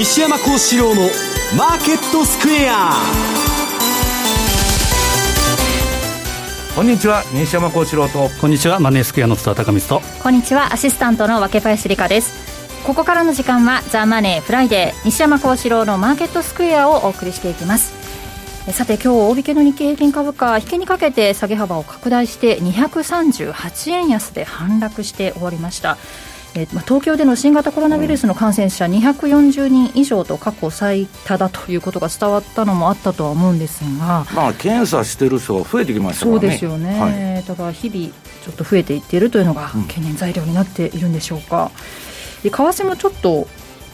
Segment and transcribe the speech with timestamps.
[0.00, 1.02] 西山孝四郎の
[1.58, 2.92] マーケットスクエア。
[6.74, 8.30] こんにちは西山孝四郎と。
[8.40, 10.22] こんにちはマネースクエアの津田隆光と。
[10.22, 12.32] こんにちはアシスタントの分林理香です。
[12.86, 17.92] ここからの時間はザ・マネーフライデー西山孝四郎のマーケットスクエアをお送りしていきます。
[18.72, 25.96] さて今日大引けの日経平均株価引けにかけて下げ幅を拡大して238円安で反落して終わりました
[26.54, 36.40] えーまあ、東京での新型コロナウイルスの感染者240人以上と過去最多だということが伝わったのもあったとは思うんですが、まあ、検査してる人が増えてきましたからね。
[36.40, 38.08] そうですよね、はい、だから日々
[38.44, 41.70] ちょっと増えていっているというのが懸念材料になっているんでしょうか、
[42.44, 43.46] うん、為替もちょっと、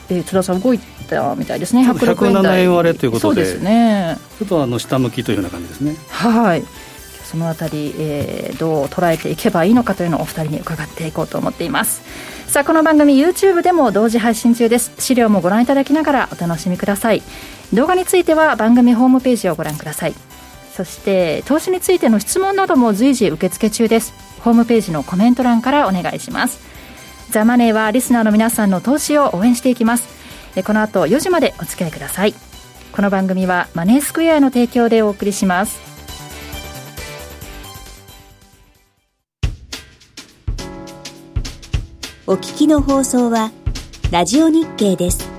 [0.09, 1.88] えー、津田さん動いたみたいですね。
[1.88, 3.45] 107円割れということで。
[3.45, 4.18] そうですね。
[4.38, 5.96] ちょっとあの下向きというような感じですね。
[6.09, 6.65] はい。
[7.27, 12.02] そのあたり、えー、どう捉えていけばいいのかというのをお二人に伺っていこうと思っています
[12.48, 14.92] さあこの番組 YouTube でも同時配信中です。
[14.98, 17.22] 資料もご覧いただきながらお楽しみください。
[17.74, 20.14] 動画については番組ホームページをご覧ください。
[20.72, 24.14] そして投資についての質問なども随時受付中です。
[24.40, 26.60] ホームページのコメント欄からお願いします。
[27.30, 30.08] ザ・マネーはリスナーの皆さんの投資を応援していきます。
[30.64, 32.34] この後4時までお付き合いください。
[32.92, 35.95] この番組はマネースクエアの提供でお送りします。
[42.29, 43.52] お聞きの放送は、
[44.10, 45.35] ラジオ日経です。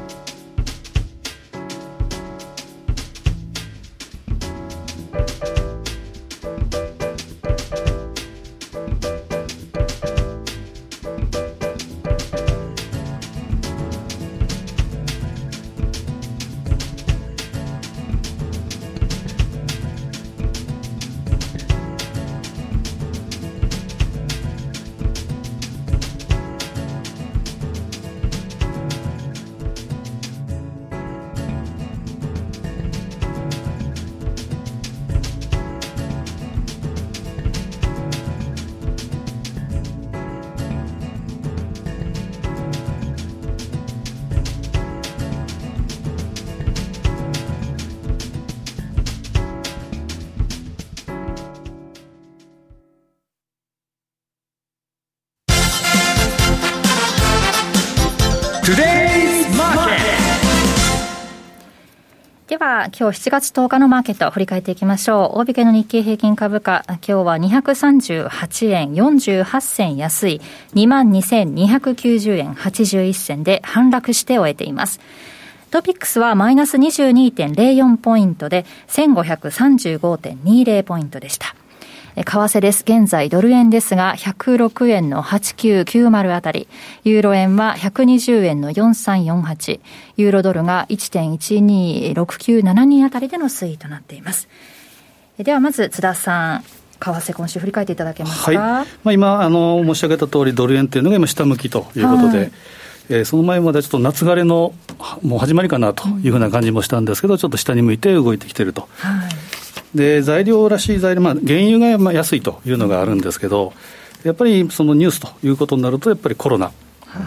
[62.78, 65.40] は、今日7月10日のマーケットを振り返っていきましょう。
[65.40, 70.42] 大引けの日経平均株価、今日は238円48銭安い、
[70.76, 75.00] 22,290円81銭で反落して終えています。
[75.72, 81.57] トピックスはマイナス22.04ポイントで、1535.20ポイントでした。
[82.24, 82.82] 為替です。
[82.82, 86.68] 現在ドル円ですが、106円の8990あたり、
[87.04, 89.80] ユーロ円は120円の4348、
[90.18, 94.50] ユーロドルが1.126972あたりでの推移となっています。
[95.38, 96.64] ではまず津田さん。
[97.00, 102.52] 為替、今週振り返っていただけますか、はいまあ、今あの、申し上げた通り、ドル円というのが今、下向きということで、はい
[103.10, 104.74] えー、その前までちょっと夏枯れの
[105.22, 108.90] もう始まりかなというふうな感じもしたんですけど、ちょっと下に向いて動いてきていると。
[108.96, 109.47] はい
[109.98, 113.74] で材料らしい材料、まあ、原油がまあ安いというのがあるんですけど、
[114.24, 116.72] やっぱりそのニュースということになると、やっぱりコロナ。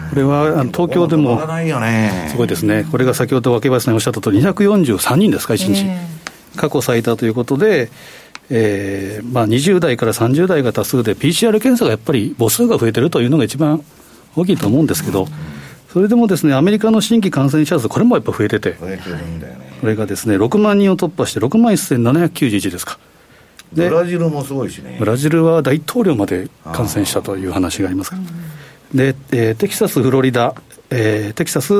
[0.09, 1.41] これは東京でも
[2.29, 5.85] すごいですね、これが先ほど若林さんおっしゃったとおり、243人ですか、1日、
[6.55, 7.89] 過去最多ということで、
[8.49, 13.83] えーまあ、20代から30代が多数で、PCR 検査がやっぱり母数が増えてるというのが一番
[14.35, 15.27] 大きいと思うんですけど、
[15.91, 22.99] それでもですね、アメリカの新規感染者数、これもやっぱ増えてて、増えてるんだよねこれがですね、6万人を突破して、6万1791ですか。
[23.73, 24.97] ブラジルもすごいしね。
[24.99, 28.21] ブラジルは大統領まで感染したという話がありますから。
[28.93, 30.53] で、えー、テキサス、フロリダ、
[30.91, 31.73] えー、テキサス、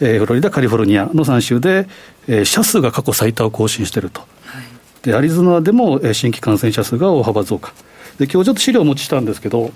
[0.00, 1.86] えー、フロリダ、カリフォルニアの3州で、
[2.26, 4.22] えー、死者数が過去最多を更新していると。
[4.22, 4.26] は
[4.60, 7.72] い、で、アリゾナでも、えー、新規感染者数が大幅増加。
[8.18, 9.70] で、今日ちょっと資料をお持ちしたんですけど、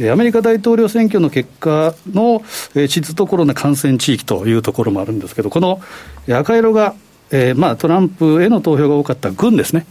[0.00, 2.42] アメリカ大統領選挙の結果の
[2.88, 5.80] 地図とコロナ感染地域というところもあるんですけど、この
[6.30, 6.94] 赤色が、
[7.30, 9.86] えー、まあトランプへの投票が多かった軍ですね。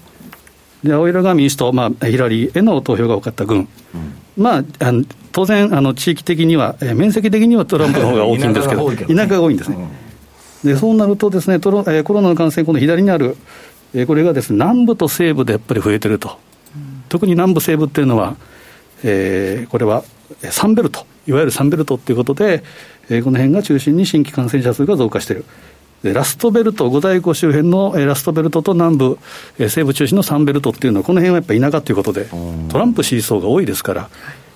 [0.84, 9.78] で青色が民主党、まあ、ヒラリーへの投票が多かった軍、うん、まあ、あの当然あの、地域的には、えー、面積的にはトランプの方が 大きいんですけど、田舎が多いんですね。
[10.64, 13.38] うん、でそうなるとですねトロ、えー、コロナの感染、この左にある、
[13.94, 16.40] えー、これがですね南部と西部でやっぱり増えてると、
[16.76, 18.36] うん、特に南部、西部っていうのは、
[19.04, 20.04] えー、これは
[20.50, 22.64] サンベルト、いわゆるサンベルトということで、
[23.10, 25.46] えー、この辺が中心に新規感染者数が増加している。
[26.04, 29.20] でラストベルト、五大湖周辺の、えー、ラストベルトと南部、
[29.60, 32.26] えー、西部中心のサンベルトっていうのは、この辺はやっぱり田舎ということで、
[32.70, 34.10] トランプ支持層が多いですから、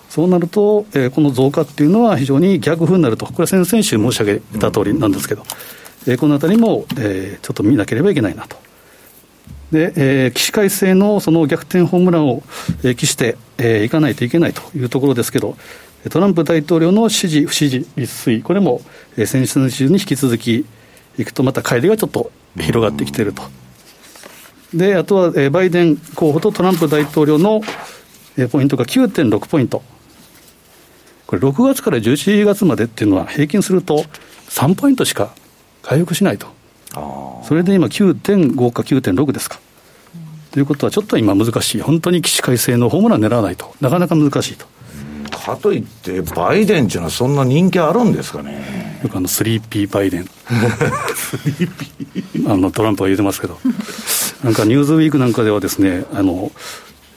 [0.10, 8.58] そうなると、えー、この増加っていうのは非常に逆風になると、これは先々週申し上げた通りなんですけど、うん、えー、このあたりも、えー、ちょっと見なければいけないなと。
[9.76, 12.44] で、えー、起死回生のその逆転ホームランを、
[12.84, 15.58] えー、期して、えー、いかないといけないというところですけど、
[16.10, 18.80] トランプ大統領の支持、不支持率推移、これも、
[19.18, 20.66] えー、先週週に引き続き
[21.18, 23.44] いくと、また乖離がちょっと広がってきていると。
[24.74, 27.60] で、あとは、えー、バイデン候補とトランプ大統領の、
[28.38, 29.84] えー、ポイントが9.6ポイント。
[31.28, 34.06] これ、6月から11月までっていうのは、平均すると
[34.48, 35.34] 3ポイントしか
[35.82, 36.48] 回復しないと。
[37.44, 39.60] それで今、9.5か9.6ですか。
[40.56, 44.66] ということは、ちょっと今難しい、本当に起死回生のホームラン狙わないとなかなか難しいと。
[45.38, 49.02] かといって、バイデンっていうのは、そんな人気あるんですかね？
[49.04, 50.26] よくあの、スリーピーバイデン。
[52.48, 53.60] あの、トランプは言うてますけど。
[54.46, 56.54] なんか、ニューズウィークなんかではですね、あの、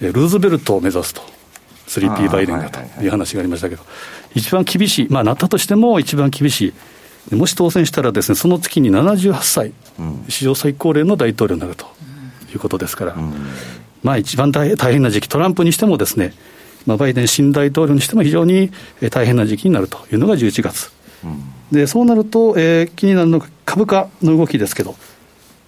[0.00, 1.22] ルーズベルトを目指すと。
[1.86, 3.84] スリーピーバイデンがという話がありましたけど、
[4.34, 6.74] 一番厳しい、まあ、なったとしても一番厳し
[7.30, 7.34] い。
[7.36, 11.86] もし当選したらですね、その月に78歳、うん、史上最高齢の大統領になると
[12.58, 13.32] いうことですから、うん、
[14.02, 16.34] まあ一番大変な時期、トランプにしてもですね、
[16.86, 18.70] まあ、バイデン新大統領にしても非常に
[19.10, 20.92] 大変な時期になるというのが11月。
[21.72, 24.94] でそうなると、えー、気になるのが株価の動きですけど、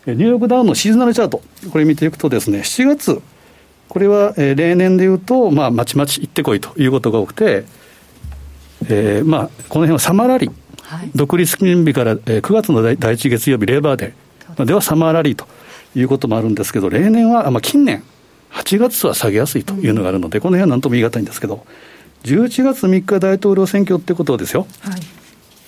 [0.06, 3.20] ニューヨークダウンのシーズナルチャート、これ見ていくとですね、7月、
[3.88, 7.64] これは、えー、例年でいうと、まあ、まちまち行ってこいということが多くて、
[8.88, 10.52] えー、まあ、この辺はサマーラリー、
[10.82, 14.64] はい、独立記念日から、えー、9月の第第1月曜日、レーバーデー。
[14.64, 15.46] ではサマーラリーと
[15.94, 18.02] いうこともあるんですけど、例年は、まあ、近年、
[18.52, 21.64] 8月は下げやすいというのがあるので、この辺はなんとも言い難いんですけど、
[22.24, 24.66] 11月3日大統領選挙ってことですよ。
[24.80, 25.00] はい。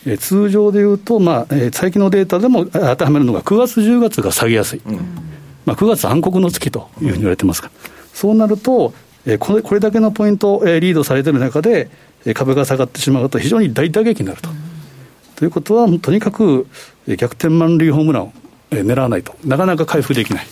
[0.07, 4.97] え通常でいうと、まあえー、最近のデータでも当てはめるのが9月、10月が下げやすい、うん、
[5.65, 7.71] まあ、9月暗黒の月というふうに言われてますが、
[8.13, 8.95] そうなると、
[9.27, 11.89] えー、これこれだけのポイント、えー、リードされている中で、
[12.27, 14.51] えー、株が下がってしまうと、非常に大打撃になると。
[14.51, 14.57] うん、
[15.37, 16.67] ということは、とにかく、
[17.07, 18.42] えー、逆転満塁ホームランを、えー、
[18.81, 20.47] 狙わないとなかなか回復できない。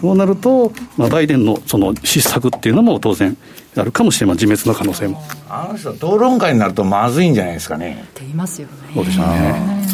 [0.00, 3.36] そうなると、まあ、バイデンのその失策っていうのも当然
[3.76, 5.22] あるかもしれません、自滅の可能性も。
[5.48, 8.04] あの人、討論会になるとまずいんじゃないですかね。
[8.10, 8.74] って言いますよね。
[8.94, 9.84] そうでしょうね。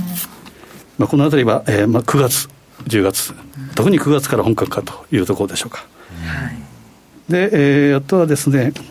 [0.98, 2.48] まあ、このあたりは、えーまあ、9月、
[2.86, 3.34] 10月、
[3.75, 5.78] 特に9月から本格化というところでしょうか。
[5.78, 8.82] はい、で、えー、あとはですね、と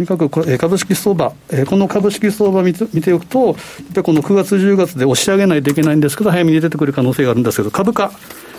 [0.00, 1.32] にかく株式相場、
[1.66, 3.62] この株式相場見て見ておくと、やっぱ
[3.96, 8.10] りこの9月、10月で押し上げないといけないんですけど、早めに出てくる可能性があるんですけど、株価、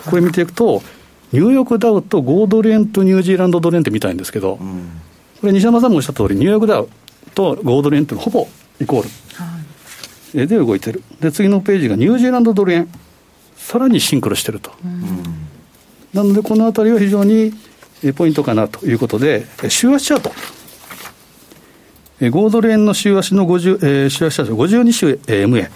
[0.09, 0.81] これ見ていくと、
[1.31, 5.01] ニューヨークダウと5ドル円とニュージーランドドル円って見たいんですけど、うん、
[5.39, 6.89] これ、西山さんもおっしゃった通り、ニューヨークダウ
[7.33, 8.47] と5ドル円ってほぼ
[8.81, 12.89] イコール、はい、で動いてるで、次のページがニュージーランドドル円、
[13.55, 14.71] さらにシンクロしてると。
[14.83, 15.23] うん、
[16.13, 17.53] なので、このあたりは非常に
[18.15, 20.31] ポイントかなということで、週足チャート。
[22.29, 25.69] 5ドル円の週足の50、えー、週足チャート、52週、えー、MA。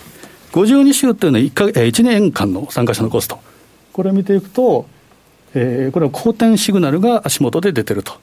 [0.51, 3.39] 52週っていうのは 1, か、えー、1年間の参加者のコスト。
[3.94, 4.88] これを見ていくと、
[5.53, 8.13] えー、これは好転シグナルが足元で出てると。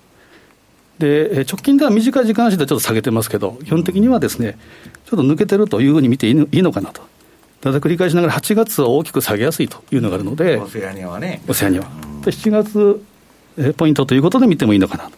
[0.98, 4.56] で、直近では短い時間足でちょっと下げてますけど、基本的にはですね、
[5.06, 7.02] ちょっと抜けてるというふうに見ていいのかなと。
[7.60, 11.42] ただ繰り返しながら8月は大きく下げやすいというのがあるので、オセアニアはね。
[11.48, 11.86] オセアニアは。
[12.22, 13.02] 7月、
[13.58, 15.12] えポイントということで見てもいいのかなと。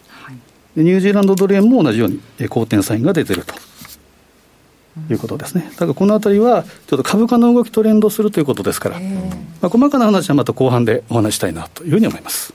[0.75, 3.53] はい、ニュージーランドドル円も同じように、え好転サインが出てると。
[5.09, 5.67] いうことですね。
[5.71, 8.99] だからこのあたりは、ちょっと株価の動きと連動するということですから、
[9.61, 12.53] まあ、細かな話はまた後半でお話したいなというふうに思います。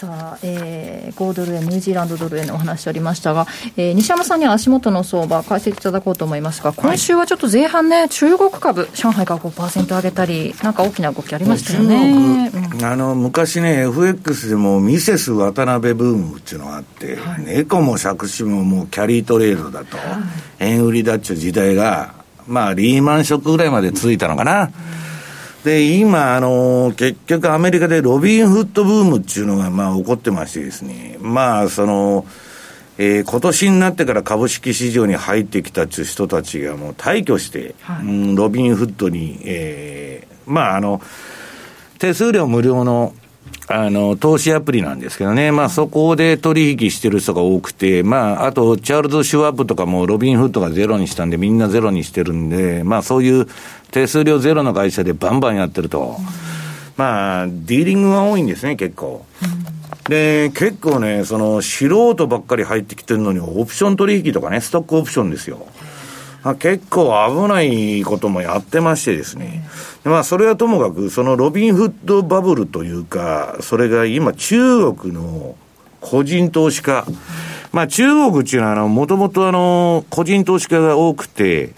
[0.00, 12.50] さあ、えー、5ドル円、ニュージーランドドル円のお話ありましたが、えー、西山さんには足元の相場、解説いただこうと思いますが、今週はちょっと前半ね、中国株、上海が5%上げたり、なんか大きな動きありましたよね。
[12.50, 20.06] うん、あの昔ね、FX でもミセス渡辺ブームっていうのがあって、はい、猫も借子ももうキャリートレードだと、はい、
[20.60, 22.14] 円売りだっちゅう時代が、
[22.46, 24.62] まあ、リーマンショックぐらいまで続いたのかな。
[24.62, 25.00] うん
[25.64, 32.26] で、今、あの、結局アメリカでロビンフットブームっていうのが、まあ、起こってましてですね、まあ、その、
[32.96, 41.00] えー、今年になってから株式市場に入ってきたっていう人たちがもう退去して、はい、うん、ロビンフットに、えー、まあ、あの、
[41.98, 43.14] 手数料無料の
[43.72, 53.46] あの、投資アプリなんですけどね、まあそこで取引してる人が多くて、まああと、チャールズ・シュワップとかもロビンフッドがゼロにしたんで、みんなゼロにしてるんで、まあそういう
[53.92, 56.16] 手数料ゼロの会社でバンバンやってると、
[56.96, 59.24] まあ、ディーリングが多いんですね、結構。
[60.08, 65.66] で、結構ね、その素人ばっかり入ってきてるのに、オプション取引とかね、ストックオプションですよ。
[66.58, 69.64] 結構危ないこともやってましてですね。
[70.04, 75.56] まあ、それはともかく、そのロビンフッドバブルというか、それが今中国の
[76.00, 77.04] 個人投資家。
[77.72, 81.70] まあ中国っていうのは、あの、もともとあの、個人投資家が多くて、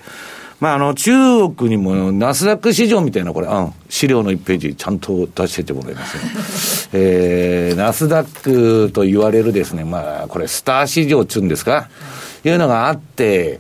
[0.63, 1.13] まあ、あの、中
[1.49, 6.17] 国にもナスダック市場みたいな、これ、あ資料の1ページちゃんと出しててもらいます
[6.95, 6.95] ね。
[7.03, 11.89] えー、ナスダックと言われるですね、まあ、これ、スター市場っつうんですか、
[12.45, 13.59] いうのがあって、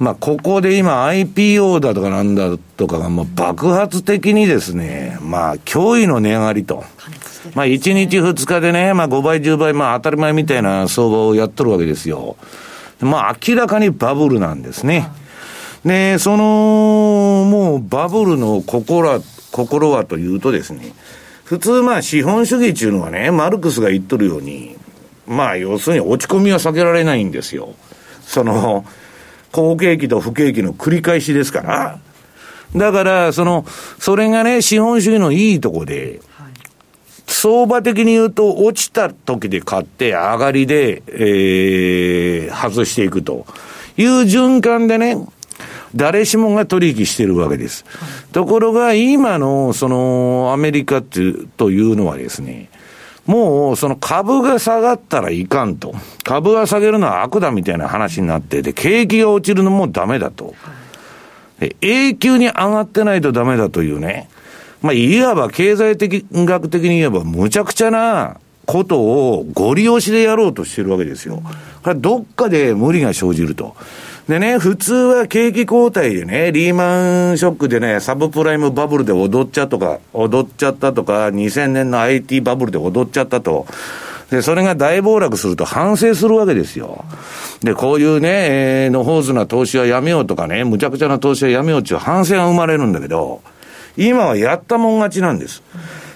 [0.00, 6.84] まあ、ここで今 IPO だとかなんだとかがもう爆発的にですね、まあ、驚異の値上がりと。
[7.54, 12.36] まあ、1日2日でね、まあ、5倍、10倍、まあ、当たり前みたいな相場をやっとるわけですよ。
[13.00, 15.10] まあ、明らかにバブルなんですね。
[15.84, 16.44] で、その、
[17.50, 19.20] もうバブルの心は、
[19.52, 20.94] 心はというとですね、
[21.44, 24.76] 普通まあ資本主義っていうのはね、マルクスが言っとるように、
[25.26, 27.74] まあ要するに落ち込みは避けられないんですよ。
[28.22, 28.84] その、
[29.52, 31.98] 好景気と不景気の繰り返しですから。
[32.76, 33.64] だから、その、
[33.98, 36.20] それがね、資本主義のいいとこで、
[37.26, 43.46] 相場的に言うと、落ちた時で買って、上がりで、えー、外していくと
[43.96, 45.16] いう循環でね、
[45.94, 47.84] 誰しもが取引してるわけです。
[48.32, 52.68] ところが、今の、その、アメリカっていう、というのはですね、
[53.30, 55.94] もう、その株が下がったらいかんと。
[56.24, 60.56] 株が下げるのは悪だみたいな話になってて、景気が落ちるのもダメだと。
[61.80, 64.28] 永久に上がってないとダメだというね。
[64.82, 71.40] まあ、いわば経済的、学的に言えば、むちゃくちゃなことをご利用しでやろうとしてるわけですよ。
[71.84, 73.76] これどっかで無理が生じると。
[74.30, 83.66] でね、普通は景気後退でね、リーマンショックでね、サブプライムバブルで踊っちゃったとか、踊っちゃったとか、2000年の IT バブルで踊っちゃったと。
[84.30, 87.04] で、それが大暴落すると反省するわけですよ。
[87.64, 88.28] で、こういうね、
[88.84, 93.42] えー、のほうずな投資はやめようとかね、むちゃくちゃな投資はやめようっていう反省が生まれるんだけど、
[93.96, 95.60] 今はやったもん勝ちなんです。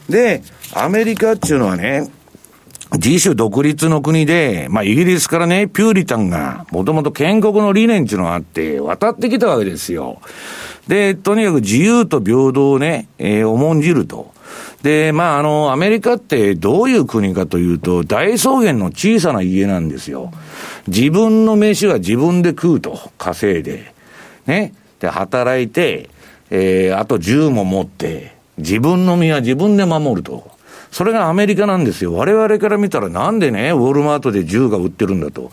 [0.09, 0.40] で、
[0.73, 2.09] アメリカっていうのはね、
[2.95, 10.21] 自主独立の国で、まあ、イギリスからね、ピューリタンが、もともと建国の理念っていうのがあって、渡ってきたわけですよ。
[10.87, 14.33] で、とにかく自由と平等をね、えー、重んじると。
[14.83, 20.31] で、まあ、あの、アメリカってどういう国かというと、大草原の小さな家なんですよ。
[20.87, 23.93] 自分の飯は自分で食うと、稼いで。
[24.47, 24.75] ね。
[25.01, 26.11] で、働いて、
[26.51, 30.54] えー、あと銃も持って、自分の身は自分で守ると。
[30.95, 32.15] それがアメリカなんですよ。
[32.15, 35.51] 我々から見たらなんでね、ウォルマートで銃が売ってるんだと。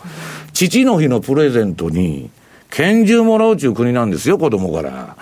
[0.52, 2.30] 父の日のプレゼントに
[2.70, 5.16] 拳銃もらうという国なんですよ、子供から。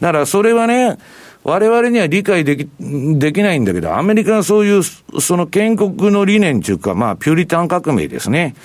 [0.00, 0.98] だからそれはね、
[1.44, 8.56] 我々には理解でき、できないんだけど、アメリカはそういう、その建国の理念というか、まあ、ピューリタン革命ですね。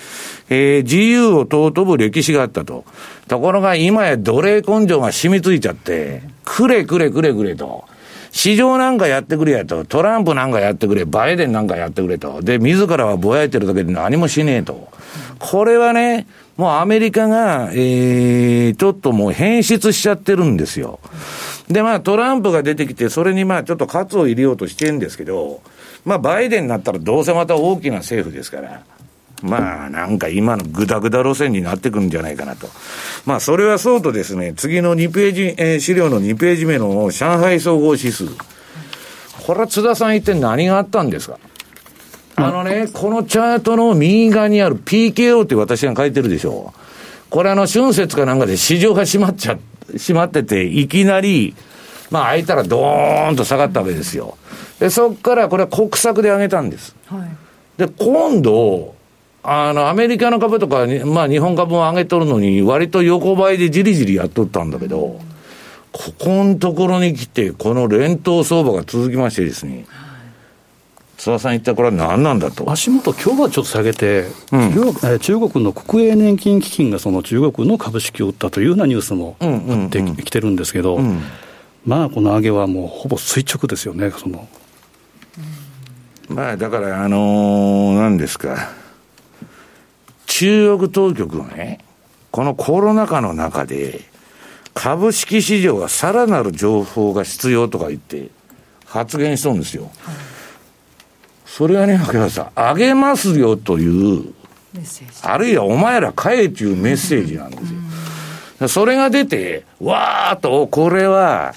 [0.50, 2.84] えー、自由を尊ぶ歴史があったと。
[3.28, 7.84] ところが今や奴隷根性が染みついちゃって、くれくれくれくれと。
[8.36, 12.42] 市場なんかやってくれやと、トランプなんかやってくれ、バイデンなんかやってくれと。
[12.42, 14.88] で、自らはぼやいてるだけで何もしねえと。
[15.38, 16.26] これはね、
[16.58, 21.00] もうアメリカが、えー、ちょっともう変質しちゃってるんですよ。
[21.68, 25.62] で、まあトランプが出てきて、それにまあちょっと喝を入れようとしてるんですけど、
[26.04, 28.82] まあバイデンになったらどうせまた大きな政府ですから。
[29.42, 32.68] まあ、なんか今のぐだぐだ路線になってくるんじゃないかなと。
[33.26, 38.26] まあ、それはそうとですね、次の2ページ、えー、資料の2ページ目の上海総合指数。
[39.46, 41.38] これは津田さん一体何があったんですか？
[42.38, 46.80] あのね、このチャートの右側にある PKO って私が書いてるでしょう。
[47.30, 49.58] これあの、春節かなんかで市場が閉まっちゃ、
[49.92, 51.54] 閉まってて、いきなり、
[52.10, 54.36] まあ開いたらドーンと下がったわけですよ。
[54.80, 56.94] で、そこからこれは国策で上げたんです。
[57.06, 57.28] はい、
[57.78, 58.95] で、今度、
[59.48, 65.20] あの、アメリカの株とか、まあ日本株も上げとるのに、割と横ばいでじりじりやっとったんだけど、
[65.92, 69.86] ここのところに来て、この連投相場が続きましてですね、
[71.16, 72.70] 津田さん言ったこれは何なんだと。
[72.70, 80.98] 足元、今日はちょっと下げて、うん、中国の国営年金基金がその中国の株式を売ったというようなニュースもあってきてるんですけど、
[81.86, 84.48] まあ、この上げはもうほぼ垂直ですよね、その。
[86.28, 88.85] まあ、だから、あのー、何ですか。
[90.26, 91.80] 中国当局がね、
[92.30, 94.00] このコロナ禍の中で、
[94.74, 98.28] 株式市場がさらなる情報が必要とか言って
[98.84, 99.84] 発言しそうですよ。
[99.84, 100.14] はい、
[101.46, 104.34] それはね、秋葉さん、あげますよという、
[105.22, 107.78] あるいはお前ら買えというメッセージなんですよ。
[108.60, 111.54] うん、それが出て、わーっと、これは、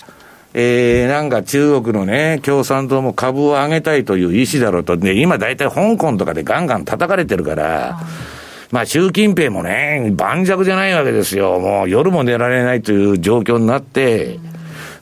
[0.54, 8.00] えー、なんか中国のね、共産党も株を上げたいという意思だろうと、ね、今大体香港とかでガンガン叩かれてるから、
[8.72, 11.60] まあ、習近平もね、盤石じゃないわけですよ。
[11.60, 14.40] もう夜も寝られないという状況になって、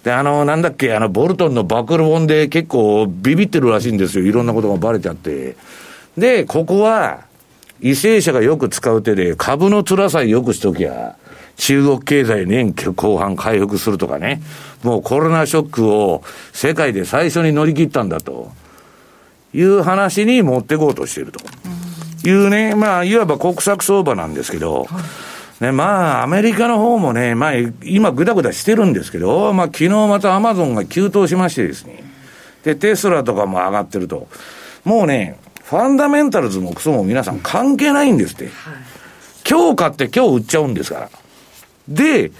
[0.04, 4.26] で、あの、なんだっけ、あの、ボルトンの暴露本で結構ビビってるらしいんですよ。
[4.26, 5.58] いろんなことがバレちゃって。
[6.18, 7.26] で、ここは、
[7.82, 11.18] 為政者がよく使う手で株の辛さえよくしときゃ、
[11.58, 14.42] 中国経済年後半回復するとかね、
[14.84, 18.52] もうコロナショックを世界で最初に乗り切ったんだと
[19.54, 21.40] いう話に持っていこうとしていると
[22.26, 24.88] いうね、まあ、いわば国策相場なんですけど、
[25.60, 32.04] ね、まあ、アメリカの方もね、まあ、今ぐだぐだしてるんですけど、まあ、昨日またアマゾンが急騰しましてですね、
[32.64, 34.28] で、テスラとかも上がってると。
[34.84, 38.50] もうね、ファンダメンタルズもクソも皆さん関係ないんですって。
[39.50, 41.10] 今日買って今日売っちゃうんですから。
[41.88, 42.32] で、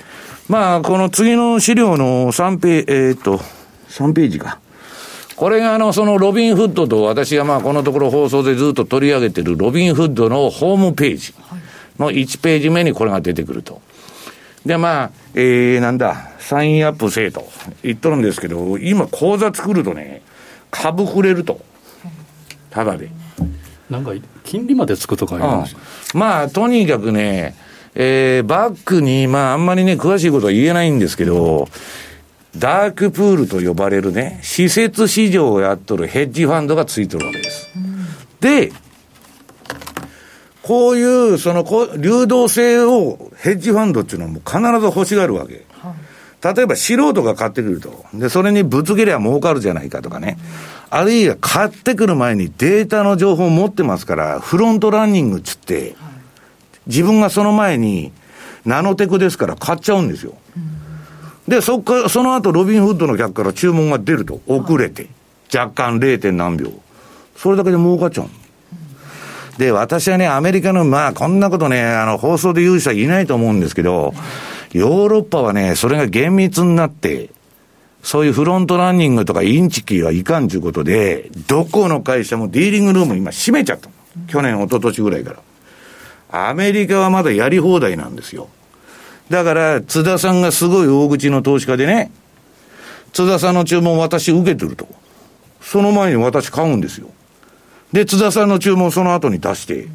[0.48, 3.40] まあ、この次の資料の3ページ、えー、っと、
[3.90, 4.60] 3ページか。
[5.38, 11.34] これがあの、そのロビンフッドと私がまあこのところ放送でずっと取り上げてるロビンフッドのホームページ
[12.00, 13.80] の1ページ目にこれが出てくると。
[14.66, 17.48] で、まあ、えー、なんだ、サインアップせえと
[17.84, 20.24] 言っとるんですけど、今口座作るとね、
[20.72, 21.62] 株くれると。
[22.72, 23.12] ただで。
[23.92, 24.14] なんか、
[24.44, 25.76] 金利までつくとかあります、
[26.16, 27.56] うん、まあ、とにかくね、
[27.94, 31.70] えー、バックに、まあ、あんまりね、詳しいことは言えないんですけど、
[32.60, 37.70] ダークプールと呼ばれるね、施設市場をやっとるヘッジファンドがついてるわけです。
[37.76, 38.06] うん、
[38.40, 38.72] で、
[40.64, 41.66] こういう、その、
[41.98, 45.66] 流動性をヘッジファンドっていうのはもう必ず欲しがるわけ。
[46.44, 48.06] 例えば素人が買ってくると。
[48.14, 50.38] で、それにぶつけりゃ儲かるじゃないかとかね。
[50.90, 55.96] あるいは買ってくる前にデータの情報を持ってますから、フロントランニングっつって、
[56.86, 58.12] 自分がその前に
[58.66, 60.36] ナノテクですから買っちゃうんですよ。
[61.48, 64.42] で、そっか、その後ロビンフッドの客から注文が出ると。
[64.48, 65.08] 遅れて。
[65.54, 66.32] 若干 0.
[66.32, 66.72] 何秒。
[67.36, 68.30] それだけで儲かっちゃう。
[69.58, 74.14] で、私はね、アメリカの、まあ、こんなことね、あの、放送で言う人はいないと思うんですけど、
[74.74, 77.30] ヨーロッパはね、それが厳密になって、
[78.04, 83.90] そういうフロントランニングとかインチキはいかんということで、どこの会社もディーリングルーム今閉めちゃった。
[84.28, 85.34] 去年、一昨年ぐらいか
[86.32, 86.50] ら。
[86.50, 88.50] アメリカはまだやり放題なんですよ。
[89.30, 92.12] だから、津田さんがすごい大口の投資家でね、
[93.14, 94.88] 津田さんの注文私受けてると。
[95.62, 97.10] その前に私買うんですよ。
[97.92, 99.88] で、津田さんの注文その後に出して、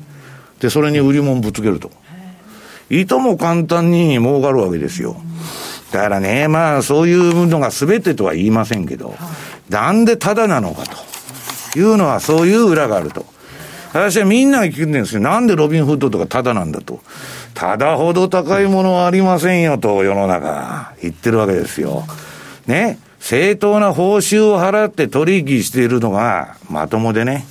[0.61, 1.91] で、それに売り物ぶつけると。
[2.91, 5.17] いとも簡単に儲かるわけですよ。
[5.93, 9.15] だからね、まあ、そういうのが全てとは言いませんけど、
[9.69, 10.85] なんでただなのか
[11.73, 13.25] というのは、そういう裏があると。
[13.93, 15.21] 私はみんなが聞くんですよ。
[15.21, 17.01] なんでロビンフッドとかただなんだと。
[17.55, 22.05] ただほど高いものはありませんよと、世の中、言ってるわけですよ。
[22.67, 22.99] ね。
[23.21, 27.47] 正当な報酬を払って取引しているのがまともでね。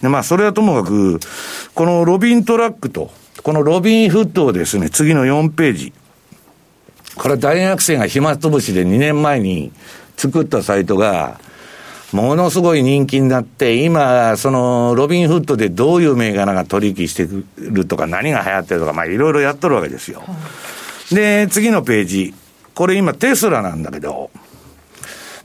[0.00, 1.20] で、まあ、それはともかく、
[1.74, 3.10] このロビントラックと、
[3.42, 5.92] このロビンフットをですね、次の4ページ。
[7.16, 9.72] これ大学生が暇つぶしで2年前に
[10.16, 11.38] 作ったサイトが、
[12.12, 20.22] ものすごい人気になって、今、その、ロビンフットでどういう銘柄が取引してくるとか、何が流行ってるとか、まあ、いろいろやっとるわけですよ。
[21.12, 22.34] で、次のページ。
[22.74, 24.30] これ今、テスラなんだけど、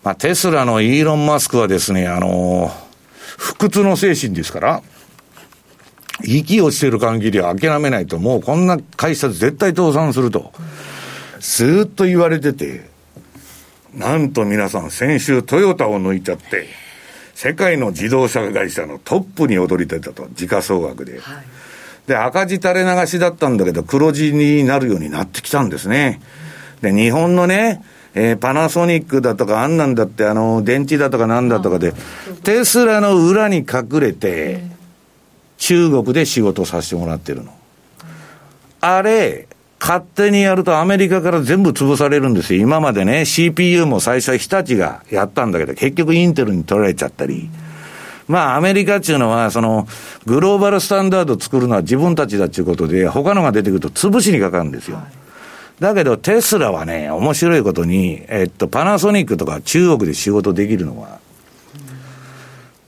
[0.04, 2.86] まあ、テスラのイーロン・マスクはですね、あのー
[3.38, 4.82] 不屈の精神ですから、
[6.24, 10.54] 息をしている限りは諦めないと、もうこんな会社絶対倒産すると、
[11.40, 12.90] ずっと言われてて、
[13.96, 16.68] なんと皆さん、先週トヨタを抜いちゃって、
[17.34, 21.20] 世界の自動車会社のトップに躍り出たと、時価総額で。
[21.20, 21.46] はい、
[22.08, 26.22] で、赤字垂れ流しだったんだけど、黒字になるようになってきたんですね。
[26.82, 27.84] で、日本のね、
[28.16, 31.94] えー、パナソニックだとか、あんなんだって、あの、電池だとかなんだとかで、
[32.44, 34.62] テスラの裏に隠れて、
[35.58, 37.54] 中国で仕事させてもらってるの。
[38.82, 39.48] あれ、
[39.80, 42.62] 勝手にやるとアメリカから全部潰されるんですよ。
[42.62, 47.50] 今までね、CPU も最初は日立がやったんだけど、結局インテルに取られちゃったり。
[48.28, 49.88] まあ、アメリカっていうのは、その、
[50.26, 55.00] グローバルスタンダード作るのは自分たちだっていうことで、他のが出てくると潰しにかかるんですよ。
[55.80, 61.20] だけどテスラはね、面白いことに、えっと、パナソニックとか中国で仕事できるのは、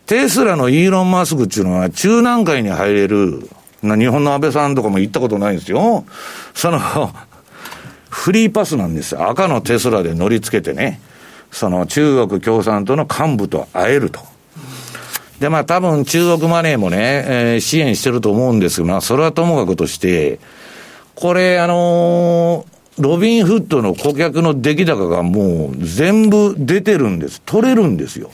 [0.05, 3.49] テスラのイーロン・マスクっていうのは中南海に入れる、
[3.95, 6.05] 日本の安倍さんとかも行ったことないんですよ。
[6.53, 6.79] その、
[8.09, 9.29] フリーパスなんですよ。
[9.29, 10.99] 赤のテスラで乗り付けてね、
[11.51, 14.21] その中国共産党の幹部と会えると。
[15.39, 16.97] で、まあ多分中国マネーもね、
[17.27, 20.39] えー、支援してると思うんですが、まあそれはともかくとして、
[21.15, 27.41] これあのーロビンフッドの顧客の出来高がもう全部出てるんです。
[27.45, 28.31] 取れるんですよ。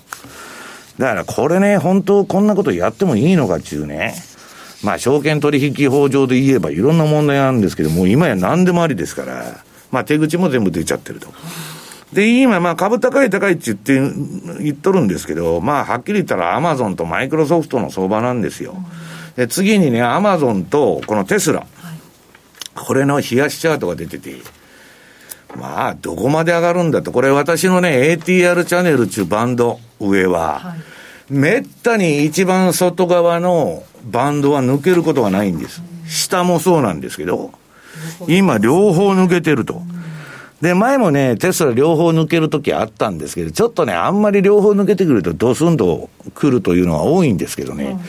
[0.98, 4.16] だからこれね、本当こんなことやってもいいのかっていうね。
[4.84, 11.34] まあ証券取引法上で言えばいろんな問題あるんですけども、今や何でもありですから、まあ手口も全部出ちゃってると。
[12.12, 18.76] で、今、まあ株高い高いって言って、言っとるんですけど、まあはっきり言ったらアマゾンとマイクロソフトの相場なんですよ。
[19.36, 21.66] で次にね、アマゾンとこのテスラ。
[22.76, 24.36] これの冷やしチャートが出てて、
[25.56, 27.12] まあ、どこまで上がるんだと。
[27.12, 30.80] これ私のね、ATR チャンネル中バンド、上は、はい、
[31.30, 35.82] めったに一番外側のバンドは抜けることがないんです。
[36.08, 37.52] 下もそうなんですけど、
[38.28, 39.82] 今両方抜けてると。
[40.62, 47.84] で、前もね、テスラ両方抜けるときあったんですけど、ちょっとね、あんまり両方抜けてくるとドスンと来るというのは多いんですけどね。
[47.86, 48.00] うん、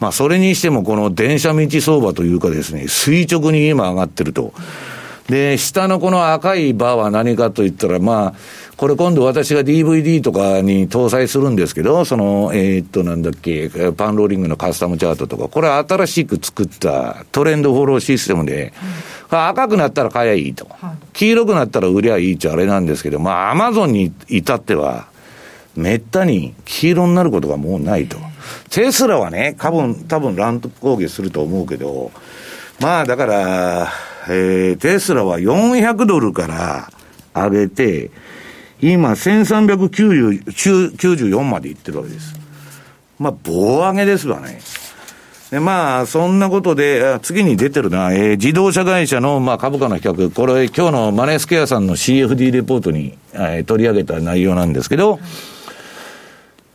[0.00, 4.54] まあ、それにしてもこの電車道相場というかですね、垂直に今上がってると。
[5.28, 8.34] で、下のこの赤いバーは何かと言ったら、まあ、
[8.78, 18.72] これ今度私が DVD とかに搭載するんですけど、その、えー、っと、なんだっけ、パンローリングのカスタムチャートとか、これは新しく作ったトレンドフォローシステムで、
[19.30, 20.68] 赤くなったら買えばいいと。
[21.12, 25.08] 黄色くなったら売りゃいいっちゃあれなんですけど、まあ、アマゾンに至っては、
[25.74, 28.16] めったに黄色になることがもうないと。
[28.70, 32.12] テスラはね、多分、多分乱高下すると思うけど、
[32.78, 33.92] まあだから、
[34.28, 36.92] えー、テスラは400ドルから
[37.34, 38.12] 上げて、
[38.80, 42.34] 今1394までいってるわけです。
[43.18, 44.60] まあ、棒上げですわね。
[45.50, 55.18] で、まあ、そんなことで、次に出てるな、えー、自動車会社の、まあ、株価の比較、これ、今日のマネースケアさんの CFD レポートに、えー、取り上げた内容なんですけど、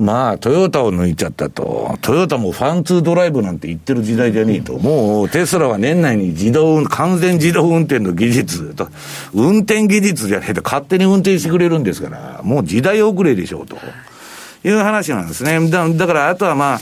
[0.04, 1.98] まあ、トヨタを抜いちゃったと。
[2.02, 4.78] トヨタもファンツードライブなんて言ってる時代じゃねえと。
[4.78, 8.90] もう、テスラは年内に自動、完全自動運転の技術と、
[9.34, 13.78] 運転技術じゃねえと勝手に運転してくれるんですから、もう時代遅れでしょうと。
[14.66, 15.70] いう話なんですね。
[15.70, 16.80] だだから、あとはまあ、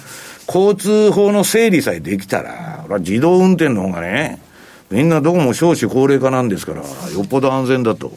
[0.47, 4.39] 交通法の整理さえできたら、自動運転の方がね、
[4.89, 8.11] みんなどこも少子高齢化なんですから、よっぽど安全だと。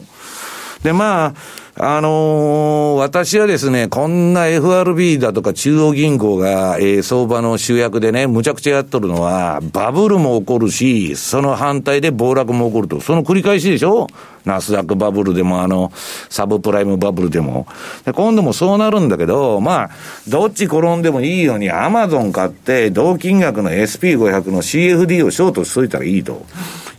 [0.85, 1.33] で、ま
[1.77, 13.01] あ、あのー、私はですね、こんな FRB だとか中央銀行が、えー、相場の集約でね、むちゃくちゃやっとるのは、バブルも起こるし、その反対で暴落も起こると。
[13.01, 14.07] その繰り返しでしょ？
[14.45, 15.91] ナスダックバブルでも、あの、
[16.29, 17.65] サブプライムバブルでも。
[18.05, 19.89] で今度もそうなるんだけど、まあ、
[20.27, 26.45] どっち転んでもいいように、アマゾン買って、同金額の SP500 の CFD をショートしといたらいいと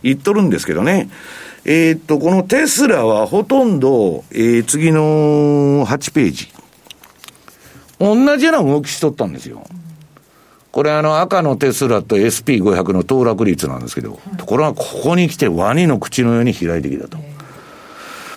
[0.03, 1.09] 言っとるんですけどね。
[1.69, 6.47] えー、っと、このテスラはほとんど、えー、次の8ページ。
[7.99, 9.67] 同じような動きしとったんですよ。
[10.71, 17.17] これあの赤のテスラと SP500 の騰落率なんですけど、ところがここに来てワニの口のように開いてきたと。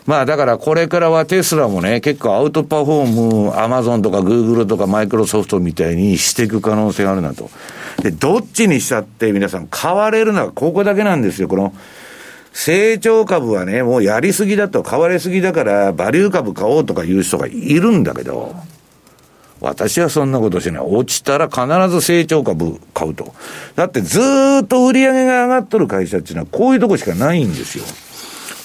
[0.06, 7.48] まあだからこれからはテスラもね、結構アウトパフォーム、アマゾンとかグーグルとかマイクロソフトみたいにしていく可能性があるなと。
[8.02, 11.46] で、どっちにしたって皆さん買われるのはここだけなんですよ。
[11.46, 11.74] この
[12.52, 18.54] 成長株はね、もうやりすぎだと、買われすぎだから、バリュー株買おうとかいう人がいるんだけど、
[19.60, 20.82] 私はそんなことしない。
[20.82, 23.34] 落ちたら必ず成長株買うと。
[23.76, 24.20] だってず
[24.62, 27.84] っと売り上げが上がっとる会社っていうのはこういうとこしかないんですよ。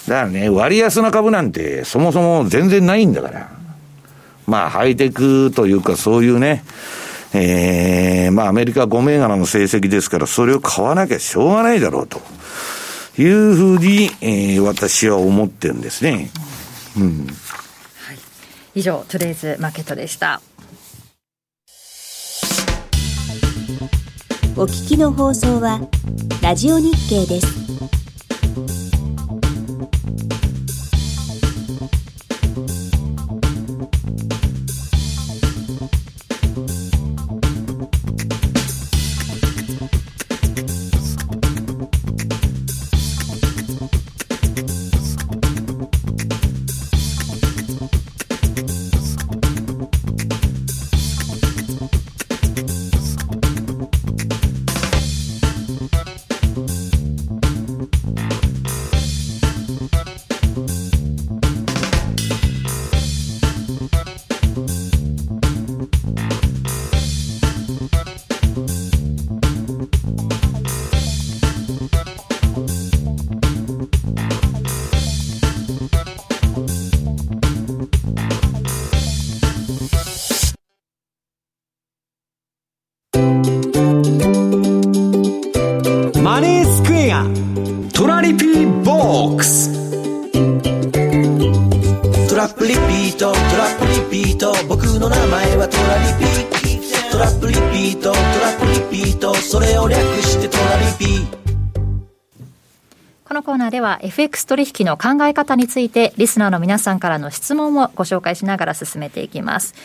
[0.07, 3.49] だからね、割安な株なんてそもそも全然ないんだから。
[4.47, 6.63] まあ、ハイテクというかそういうね、
[7.33, 12.21] ええー、まあアメリカ5銘柄の成績ですから、それを買わなきゃしょうがないだろうと。
[13.17, 16.29] いうふうに、えー、私は思ってるんですね。
[16.97, 17.27] うん。
[17.27, 18.17] はい。
[18.75, 20.41] 以上、トゥデイズマーケットでした。
[24.57, 25.81] お聞きの放送は、
[26.41, 28.04] ラジオ日経です。
[95.05, 95.17] トラ
[97.29, 101.37] ップリピートトラップリピートそれを略してトラリピー
[103.23, 109.75] このコーナーでは FX 取引の考え方についてリスナーの皆さんからの質問をご紹介しながら進めていきます。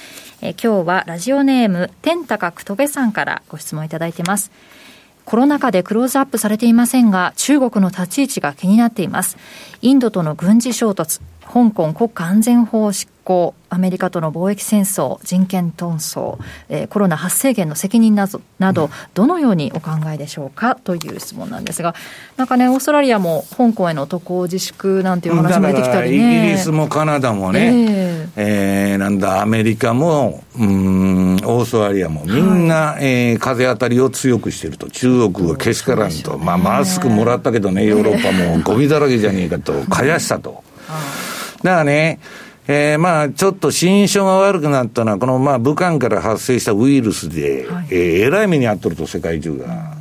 [0.40, 4.50] え今日はラジオネーム天高くとべさんからご質問いただいています。
[5.26, 9.36] コロナ禍でクローズアップされていませんが、中国の立ち位置が気になっています。
[9.82, 16.38] インドとの軍事衝突、香港国家安全法執行、アメリカとの貿易戦争、人権闘争、
[16.68, 20.74] えー、コロナ発生源の責任など、など、どのようにお考えでしょうか？
[20.74, 21.94] という質問なんですが、
[22.36, 26.16] なんかね、オーストラリアも香港への渡航自粛なんていう話も出てきたりね。
[26.16, 40.64] イギリスもカナダもね、えー、えー、なんだ、アメリカも、うん、オーストラリアも、みんな、はい、えー、風当たりを強くしてると、中国はけしからんと、ね、まあ、マスクもらったけどね、ヨーロッパもゴミだらけじゃねえかと、かやしたと。
[41.62, 42.18] だからね、
[42.72, 49.96] えー、まあ、ちょっと心象が悪くなったのは、この、まあ、武漢から発生したウイルスで、はい、えー、えらい目に遭っとると、世界中が。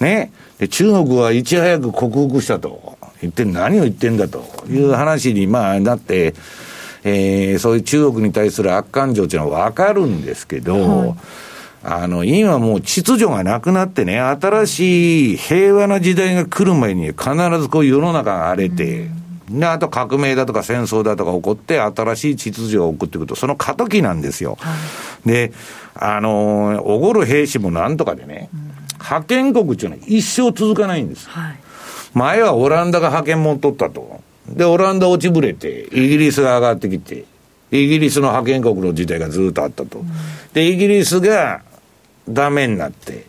[0.00, 0.30] ね。
[0.58, 2.98] で、中国はいち早く克服したと。
[3.22, 6.34] 言って何を言ってんだという話に、まあ、なって、
[7.04, 11.14] えー、そういう中国に対する悪感情っていうのは分かるんですけど、はい
[11.82, 19.08] あの、今もう秩序がなくなってね、新しい平和な時代が来る前に必ずこう世の中が荒れて、
[19.50, 24.56] で、あと革命だとか戦争だとか起こって、新しい秩序を送っていくと、その過渡期なんですよ。
[24.60, 24.74] は
[25.26, 25.52] い、で、
[25.94, 28.60] あの、おごる兵士もなんとかでね、うん、
[28.94, 31.28] 派遣国っていうのは一生続かないんです。
[31.28, 31.58] はい、
[32.14, 34.20] 前はオランダが派遣持っとったと。
[34.48, 37.24] で、オランダ落ちぶれて、イギリスが上がってきて、
[37.72, 39.98] イギリスの派遣国の時代がずっとあったと。
[39.98, 40.06] うん、
[40.52, 41.62] で、イギリスが
[42.28, 43.26] ダメになって、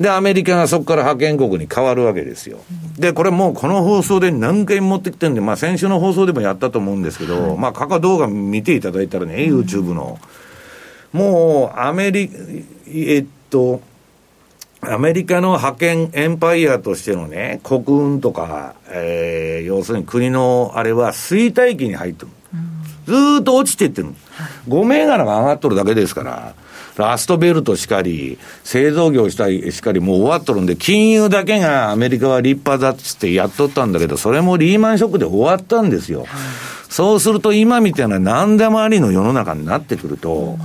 [0.00, 2.58] で、アメリカがそこから派遣国に変わるわけですよ。
[2.98, 10.18] で、これもうこの放送で何回も持ってきてるんで、まあ先週の放送でもやったと思うんですけど、はい、まあ過去動画見ていただいたらね、うん、YouTube の。
[11.12, 12.36] もう、アメリカ、
[12.88, 13.80] えっと、
[14.82, 22.28] アメリカの派遣エンパイアとしてのね、国運とか、えー、要するに国のあれは衰退期に入ってる。
[23.08, 24.08] うん、ずっと落ちていってる。
[24.68, 26.54] 5銘柄が上がっとるだけですから。
[26.96, 36.26] ラストベルトしかり、製造業したりしかり、もう終わっとるんで、金融だけがアメリカは立派だっつってやっとったんだけど、それもリーマンショックで終わったんですよ。
[36.88, 40.56] そうすると今みたいな何でもありの世の中になってくると、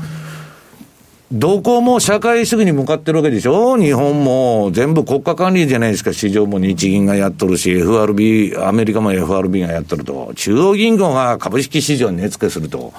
[1.32, 3.78] どこも社会主義に向かってるわけでしょ？
[3.78, 6.12] 日本も全部国家管理じゃないですか。
[6.12, 10.34] 市場も日銀がやっとるし、FRB、アメリカも FRB がやっとると。
[10.36, 12.92] 中央銀行が株式市場に値付けすると。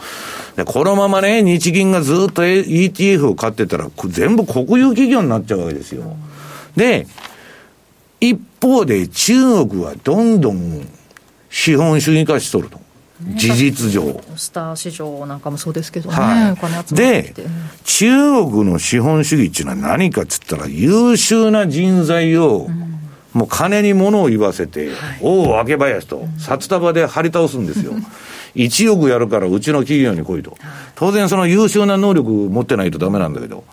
[0.56, 6.16] で、このままね、日銀がずっと ETF を買ってたら、全部国有企業になっちゃうわけですよ。
[6.74, 7.06] で、
[8.18, 10.88] 一方で中国はどんどん
[11.50, 12.80] 資本主義化しとると。
[13.34, 14.20] 事実上。
[14.36, 16.56] スター市場なんかもそうですけどね、は
[16.90, 17.34] い、で、
[17.84, 22.68] 中国の資本主義っていうのは何かっつったら、優秀な人材を、
[23.32, 27.92] もう金に物を言わせて、はい、明林と、札束で張り倒すんですよ。
[28.54, 30.56] 1億やるからうちの企業に来いと。
[30.94, 33.64] 当然その優秀な能力持ってないとダメなんだけど。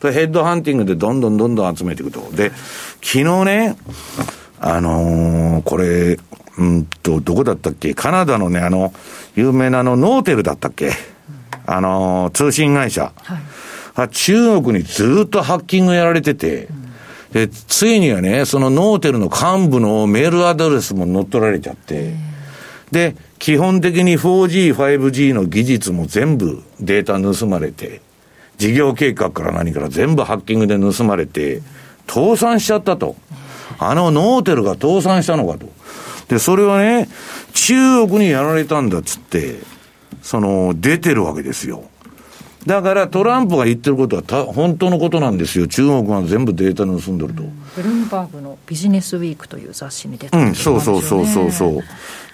[0.00, 2.28] ヘッドハンティングでどんどんどんどん集めていくと。
[2.32, 2.50] で、
[3.02, 3.76] 昨日ね、
[4.64, 6.16] あのー、これ、
[6.56, 7.94] うんと、どこだったっけ？
[7.94, 8.94] カナダのね、あの、
[9.34, 10.92] 有名なあの、ノーテルだったっけ？
[11.66, 13.12] あの、通信会社。
[13.94, 16.68] はい、中国にずっとハッキングやられてて、
[17.32, 22.14] で、ついにはね、そのノーテルの幹部のメールアドレスも乗っ取られちゃって、
[22.92, 28.00] で、基本的に 4G、5G の技術も全部データ盗まれて、
[28.58, 31.62] 事業計画から何から全部ハッキングで盗まれて、
[32.06, 33.16] 倒産しちゃったと。
[33.78, 35.66] あのノーテルが倒産したのかと。
[36.28, 37.08] で、それはね、
[37.54, 39.58] 中国にやられたんだっつって、
[40.22, 41.84] その、出てるわけですよ。
[42.66, 47.42] だからトランプが言ってることはた本当のことなんですよ、中国が全部データ盗んでると。
[47.74, 51.80] ブルームバーグのビジネスウィークという雑誌に出て、ね、うん、そうそうそうそうそう。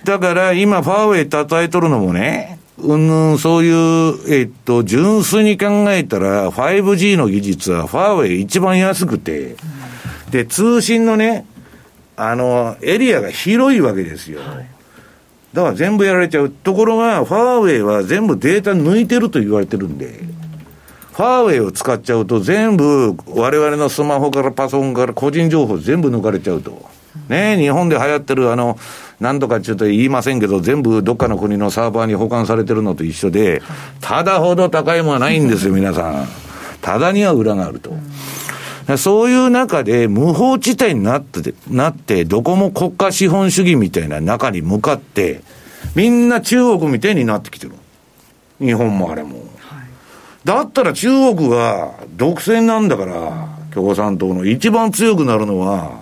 [0.04, 9.56] だから今、ファーウェイ叩いとるのもね、うん、そういう、えっと、純粋に考えたら、5G の技術はファーウェイ一番安くて、
[10.30, 11.46] で、通信のね、
[12.16, 14.40] あの、エリアが広いわけですよ。
[14.40, 14.68] はい、
[15.52, 16.50] だから全部やられちゃう。
[16.50, 20.34] ところが、ファーウェイは全部データ抜いてると言われてるんで、うん、
[21.12, 26.88] ファーウェイを使っちゃうと全部、我々のスマホからパソコンから個人情報全部抜かれちゃうと。
[27.28, 28.78] ね、日本で流行ってるあの、
[29.20, 33.62] なんとかちょっと言いませんけど、全部どっかの国のサーバーに保管されてるのと一緒で、
[34.00, 36.28] ただほど高いものはないんですよ、皆さん。
[36.80, 37.92] ただには裏があると。
[38.96, 45.42] そういう中で無法地帯になって、なって、どこも国家資本主義みたいな中に向かって、
[45.94, 47.72] みんな中国みたいになってきてる。
[48.60, 49.38] 日本もあれも。
[49.58, 49.88] はい、
[50.44, 56.00] だったら中国は独占なんだから、共産党の一番強くなるのは、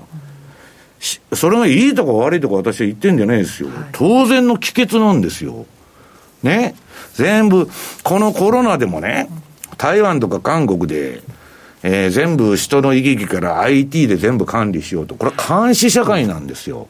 [1.35, 3.69] それがいいとか悪いとか私は言ってんじゃないですよ。
[3.93, 5.67] 当然の帰結なんですよ。
[6.43, 6.75] ね。
[7.15, 7.69] 全部、
[8.03, 9.29] このコロナでもね、
[9.77, 11.23] 台湾とか韓国で、
[11.83, 15.15] えー、全部人の行き来から IT で全部管理しようと。
[15.15, 16.89] これは監視社会なんですよ。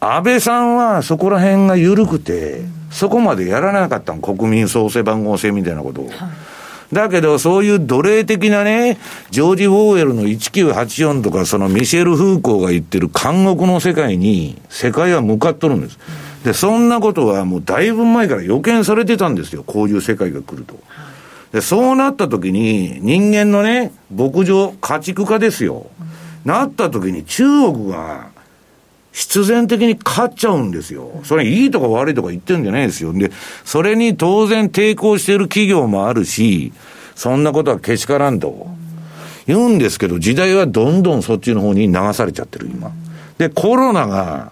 [0.00, 4.20] 安倍さんはそこら辺が緩くて、そこまでやらなかったの。
[4.20, 6.10] 国民創生番号制みたいなことを。
[6.92, 8.98] だけど、そういう奴隷的なね、
[9.30, 15.98] ジョージ・ウォーエルの1984とか、そのミシェル・フーコーが言ってる監獄の世界に、世界は向かっとるんです。
[16.44, 19.64] で、そんなことはもうだいぶ前から予見されてたんですよ。
[19.64, 20.78] こういう世界が来ると。
[21.54, 25.86] で、そうなった時に、人間のね、牧場、家畜化ですよ。
[26.44, 28.26] なった時に中国が、
[29.12, 31.12] 必然的に勝っちゃうんですよ。
[31.22, 33.12] それいいとか悪いとか言ってんじゃないですよ。
[33.12, 33.30] で、
[33.64, 36.72] それに当然抵抗している企業もあるし、
[37.14, 38.66] そんなことはけしからんと。
[39.46, 42.90] 言うんですけど、時代はどんどんそっちの方に流されちゃってる、今。
[43.38, 44.50] で、コロナが、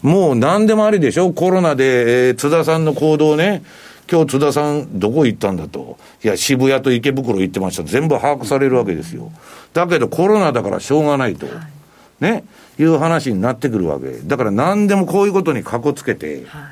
[0.00, 1.30] もう何でもありでしょ？
[1.30, 3.62] コロナで、えー、津田さんの行動ね。
[4.10, 5.96] 今日津田さんどこ行ったんだと。
[6.22, 7.82] いや、渋谷と池袋行ってました。
[7.82, 9.32] 全部把握されるわけですよ。
[9.72, 11.46] だけどコロナだからしょうがないと。
[12.20, 12.44] ね？
[12.78, 14.20] いう話になってくるわけ。
[14.24, 16.70] だから何でもこういうことにかこつけて、は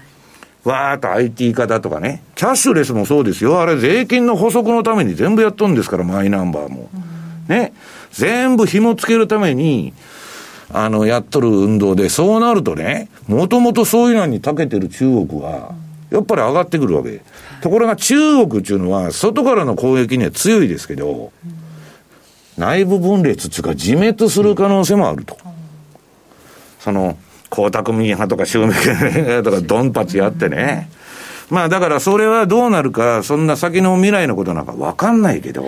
[0.67, 3.61] い、わーっと IT 化だとかね、キャッシュレスもそうですよ。
[3.61, 6.89] あれ税金の補足のために全部やっとんですから、マイナンバーも。
[7.49, 7.73] ね？
[8.13, 9.93] 全部紐付けるために、
[10.73, 15.75] あの、やっとる運動で、そうなるとね、もともとそういうのに長けてる中国は、
[16.11, 17.21] やっぱり上がってくるわけ。
[17.63, 21.33] ところが中国っていうのは、外からの攻撃には強いですけど、
[22.59, 25.37] 内部分裂っていうか、自滅する可能性もあると。
[26.81, 27.17] その、
[27.51, 30.89] 江沢民派とか襲撃派とかドンパチやってね。
[31.51, 35.65] まあだからそれはどうなるか、そんな先の未来のことなんかわかんないけど、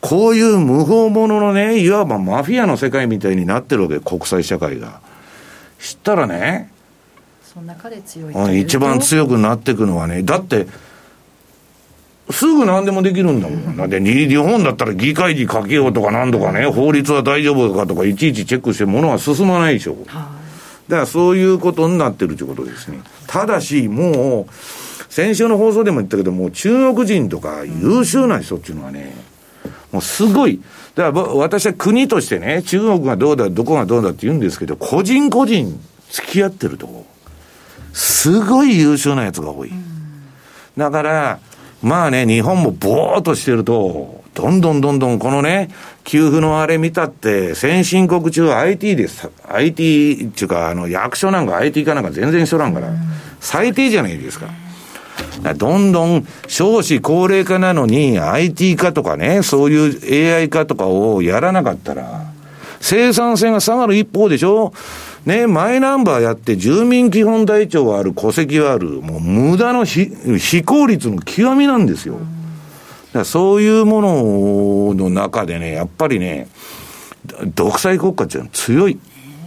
[0.00, 5.00] こういう無法者のね、いわばマフィアの世界みたいになってるわけ、国際社会が。
[5.78, 6.70] 知ったらね、
[7.58, 10.68] その中で強い一番強くなっていくのはね、だって、
[12.30, 13.76] すぐ何でもできるんだもん。
[13.76, 19.96] だって日本だったら議会にかけようとか何とかね、法律は大丈夫かとかいちいちチェックしてものは進まないでしょ。
[20.06, 20.30] だか
[20.88, 23.00] らそういうことになってるということですね。
[23.26, 29.16] ただし、もう、先週の放送でも言ったけども、中国人とか優秀な人っていうのはね、
[29.90, 30.60] もうすごい。
[30.94, 37.06] だから私は国としてね、中国がどうだ、どこがどうだって言うんですけど、個人個人付き合ってると、
[37.92, 39.72] すごい優秀なやつが多い。
[40.76, 41.38] だから、
[41.82, 45.68] まあね、日本もぼーっとしてると、どんどんどんどんこのね、
[46.04, 49.28] 給付のあれ見たって、先進国中 IT です。
[49.48, 52.88] IT っていうか、あの、役所なんか IT かなんか全然一緒なんから、
[53.40, 54.48] 最低じゃないですか。
[55.56, 62.32] どんどん少子高齢化なのに IT 化とかね、そういう AI 化とかをやらなかったら、
[62.80, 64.72] 生産性が下がる一方でしょ
[65.26, 72.18] ね、マイナンバーやって住民基本台帳はある、戸籍はある、もう無駄の非非効率の極みなんですよ。
[73.12, 76.48] だそういうものの中でね、やっぱりね、
[77.54, 78.98] 独裁国家っていうのは強い。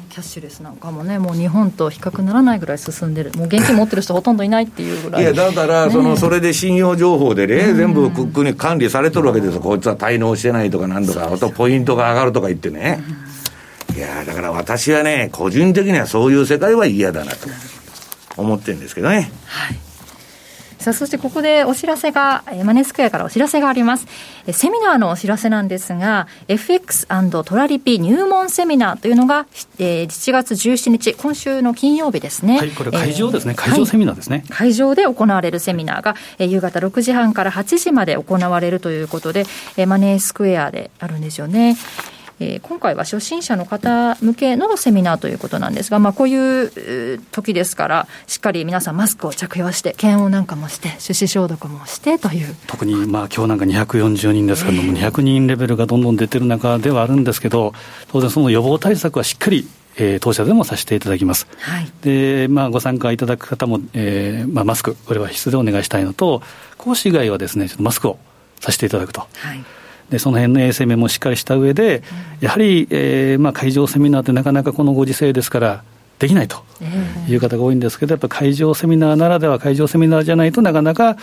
[0.10, 5.23] キャッシュレスなんかもね、もう日本と比較ならないぐらい進んでる、もう現金持ってる人ほとんどいないっていうぐらい。
[5.23, 9.62] いや、だから、その、それで信用情報でね、全部国管理されとるわけですよ。
[9.62, 13.01] こいつは滞納してないとかなんとか、あとポイントが上がるとか言ってね。
[13.07, 13.40] い
[14.01, 17.47] やだから私はね、個人的にはそういう世界は嫌だなと
[18.37, 19.31] 思ってるんですけどね。
[19.45, 19.91] はい
[20.81, 24.07] さあ、そしてここでお知らせが、マネースクエアからお知らせがあります。
[24.51, 27.05] セミナーのお知らせなんですが、FX&
[27.45, 29.45] トラリピ入門セミナーというのが、
[29.77, 32.57] えー、7月17日、今週の金曜日ですね。
[32.57, 39.45] はい、これ会場ですね、えー、会場セミナーですね、はい、会場で行われるセミナーが、えー、夕方6時半から8時まで行われるということで、
[39.77, 41.77] えー、マネースクエアであるんですよね。
[42.41, 52.56] えー、今回は初心者の方向けのセミナーということなんですが、まあ、こういう時ですから、しっかり皆さんマスクを着用して、検温なんかもして、手指消毒もしてという。
[52.65, 57.73] 特に、まあ、今日なんか240人ですけれども、えー、200人レベルがどんどん出てる中ではあるんですけど、
[58.12, 61.47] 当然その予防対策はしっかりえー、当社でもさせていただきます。
[61.60, 66.42] はい、で、まあ、ご参加いただく方も、えーまあ、マスク、これは必須でお願いしたいのと、
[66.77, 68.17] 講師以外はですね、ちょっとマスクを
[68.62, 69.19] させていただくと。
[69.19, 69.62] はい
[70.12, 72.03] でその辺の衛生面もしっかりした上で、
[72.41, 75.83] やはり、えーまあ、会場セミナーってなかなかこのご時世ですから、
[76.19, 76.63] できないと
[77.27, 81.15] いう方が多いんですけど、やっぱ会場セミナーならでは、会場セミナーじゃないとなかなか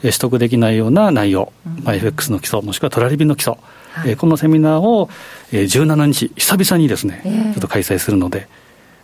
[0.00, 3.56] 取得できないような内容、まあ、FX の基礎、もしくはトラリビの基礎、
[3.92, 5.10] はい、このセミナーを
[5.50, 8.48] 17日、久々にですね、ちょっと開催するので、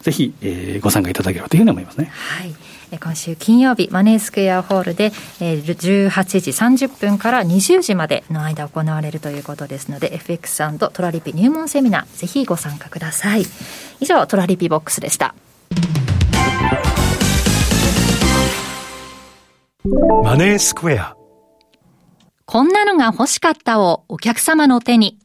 [0.00, 2.10] ぜひ、えー、ご参加いただければというふうに思いますね。
[2.12, 6.50] はい今週金曜日、マネースクエアホールで、えー、18時
[6.86, 13.44] 30分から20時までの間行われるということですので、FX& トラリピ入門セミナー、ぜひご参加ください。
[14.00, 15.34] 以上、トラリピボックスでした。
[20.22, 21.16] マネースクエア。
[22.44, 25.18] こんなのが欲しかったをお客様の手に。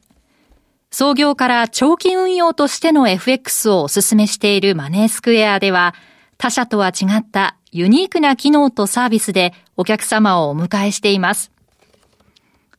[0.90, 5.94] 創業から長期運用としての FX をお勧めしているマネースクエアでは、
[6.38, 11.50] 他社とは違ったユニークな機能とサービスでお客様をお迎えしています。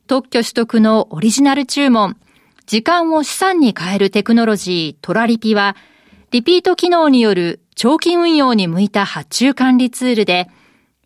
[0.06, 2.16] 特許取得のオリジナル注文、
[2.66, 5.76] 時間を資産に変えるテクノロジートラリピは、
[6.32, 10.48] リピート機能による長期運用に向いた発注管理ツールで、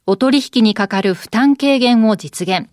[0.06, 2.68] お取引にかかる負担軽減を実現。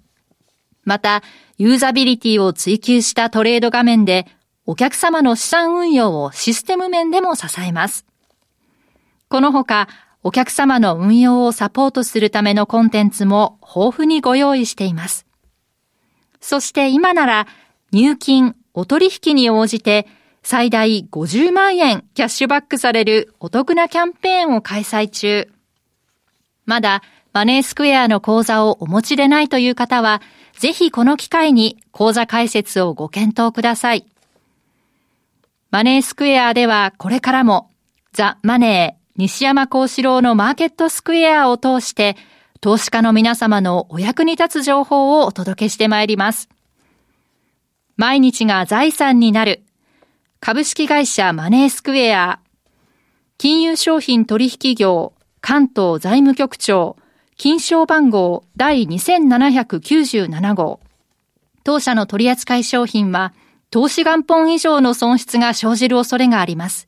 [0.84, 1.22] また、
[1.58, 4.26] ユーザビリティを追求したトレード画面で、
[4.66, 8.06] お客様の資産運用をシステム面でも支えます。
[9.30, 9.88] このほか、
[10.24, 15.26] お客様の運用をサポートするためのコンテンツも豊富にご用意しています。
[16.40, 17.48] そして今なら、
[17.92, 20.08] 入金、お取引に応じて、
[20.44, 25.50] 最大50万円キャッシュバックされるお得なキャンペーンを開催中。
[26.66, 27.04] まだ
[27.34, 30.22] マネースクエアの口座をお持ちでないという方は、
[30.54, 34.06] ぜひこの機会に口座開設をご検討ください。
[35.72, 37.72] マネースクエアではこれからも
[38.14, 42.16] ザ・マネー西山幸四郎のマーケットスクエアを通して
[42.62, 46.50] 投資家の皆様のお役に立つ情報をお届けしてまいります。
[47.98, 49.64] 毎日が財産になる
[50.40, 52.40] 株式会社マネースクエア
[53.38, 56.98] 金融商品取引業関東財務局長
[57.44, 60.80] 金賞番号第2797号。
[61.64, 63.34] 当社の取扱い商品は、
[63.72, 66.88] 投資元本以上の損失が生じる恐れがあります。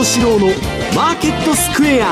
[0.00, 0.46] 幸四郎の
[0.96, 2.10] マーケットスクエア。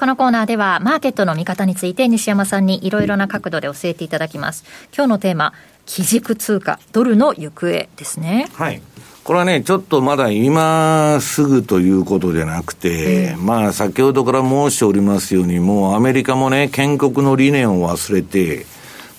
[0.00, 4.64] このコーナーではマーケットの見方について西山さんにいろいろな角度で教えていただきます。
[4.96, 5.52] 今日のテーマ
[5.84, 8.48] 基軸通貨ドルの行方ですね。
[8.54, 8.80] はい。
[9.22, 18.64] これはね、ちょっとまだ今すぐということじゃなくて、えー、まあ先ほどから申しておりますように、もうアメリカもね、建国の理念を忘れて、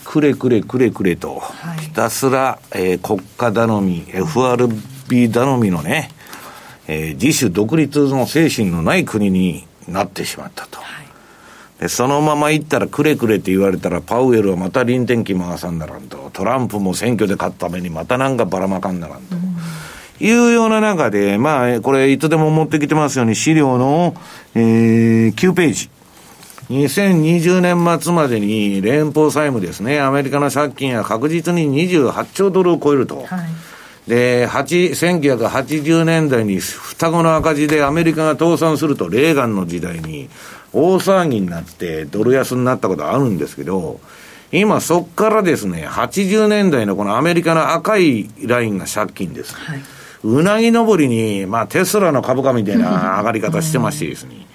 [0.05, 6.09] くれくれくれくれと、はい、ひたすら、えー、国家頼み、FRB 頼みのね、
[6.87, 10.79] えー、自主独立の精神のない国になってしまったと。
[10.79, 16.29] はい、でそのまま行ったらくれくれって言われたらパウエルはまた臨転機回さんならんと。
[16.33, 19.35] トランプも選挙で勝つためにまたなんかばらまかんならんと。
[20.19, 24.15] いうような中で、まあ、これ、いつでも持ってきてますように、資料の、
[24.53, 25.89] えー、9ページ。
[26.69, 33.17] 2020年末までに連邦債務ですね、アメリカの借金は確実に28兆ドルを超えると。
[33.17, 33.27] はい
[34.07, 40.29] で、1980年代に双子の赤字でアメリカが倒産すると、レーガンの時代に
[40.73, 43.99] 大騒ぎになってドル安になったことあるんですけど、
[44.51, 49.55] 今そっからですね、80年代のこのアメリカの赤いラインが借金です。
[49.55, 49.81] はい、
[50.23, 54.45] うなぎ登りに、まあテスラの株価みたいな上がり方してましてですね、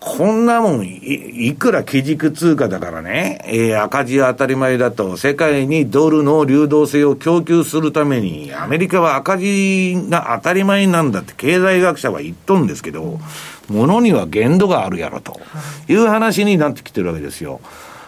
[0.00, 13.20] こんなもんい、いくら基軸通貨だからね、えー、赤字は当たり前だと、世界にドルの流動性を供給するために、アメリカは赤字が当たり前なんだって経済学者は言っとんですけど、
[13.68, 15.38] ものには限度があるやろと。
[15.86, 15.94] い。
[15.94, 17.60] う話になってきてるわけですよ。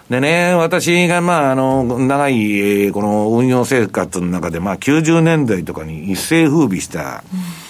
[0.09, 7.61] でね、私が、まあ、あの、長い、えー、この運用生活の中で、まあ、90年代とかに一世風靡した、うん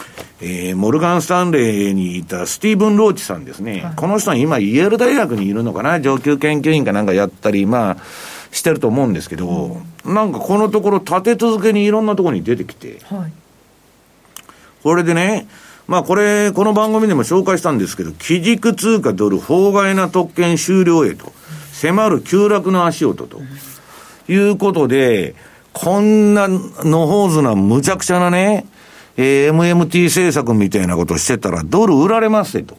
[0.45, 3.83] えー、モルガン・スタンレーにいたスティーブン・ローチさんですね。
[3.83, 7.97] はい、この人は今、イェール大学にいるのかな上級研究員かなんかやったり、まあ、
[8.51, 13.33] してると思うんですけど、うん、なんかこのところ立て続けにいろんなところに出てきて、はい、
[14.83, 15.47] これでね、
[15.87, 21.33] まあこれ、この番組でも紹介したんですけど、基軸通貨ドル法外な特権終了へと、
[21.73, 23.41] 迫る急落の足音と、
[24.29, 25.37] いうことで、
[25.73, 28.67] こんなのほうずな無茶苦茶なね、
[29.17, 32.77] えー、MMT 政策みたいなことをしてたら、ドル売られますねと。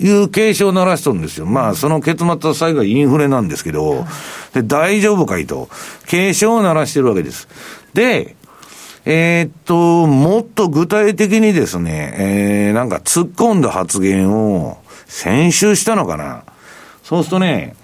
[0.00, 1.46] いう警鐘を鳴らしとるんですよ。
[1.46, 4.06] まあ、その結末は最後はインフレなんですけど、
[4.54, 5.68] で、大丈夫かいと、
[6.06, 7.48] 警鐘を鳴らしてるわけです。
[7.94, 8.36] で、
[9.04, 16.44] えー、っと、もっと具体的にですね、えー、なんか突っ込んだ発言を先週したのかな。
[17.02, 17.74] そうするとね、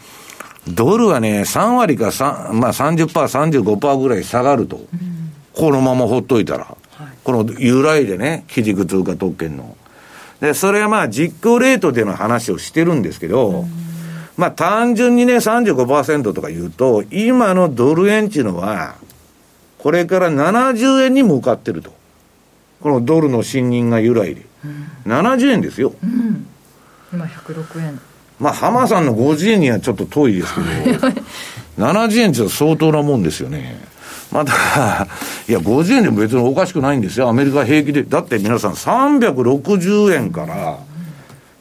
[0.68, 4.76] ドルはね、3割か3、まあ30%、35%ぐらい下がると。
[4.76, 6.76] うん、このままほっといたら。
[7.32, 9.76] はい、この由来でね、基軸通貨特権の。
[10.40, 13.70] で、それはまあ実行レートでの話をしてるんですけど、うん、
[14.36, 18.96] まあ単純にね、35%とか言うと、今のドル円っていうのは、
[19.78, 21.92] これから70円に向かってると。
[22.80, 24.42] このドルの信任が由来で。
[24.64, 24.68] う
[25.08, 25.94] ん、70円ですよ。
[26.02, 26.46] うん、
[27.12, 28.00] 今106円。
[28.38, 30.66] まあ、浜さんの50円にはちょっと遠いですけど、
[31.78, 33.80] 70円って相当なもんですよね。
[34.34, 35.06] また、
[35.48, 37.28] いや、50円でも別におかしくないんですよ。
[37.28, 38.02] アメリカ平気で。
[38.02, 40.78] だって皆さん360円から、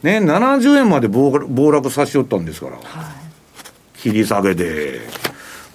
[0.01, 2.77] ね、70円まで暴落さしよったんですから。
[2.77, 5.01] はい、切り下げで。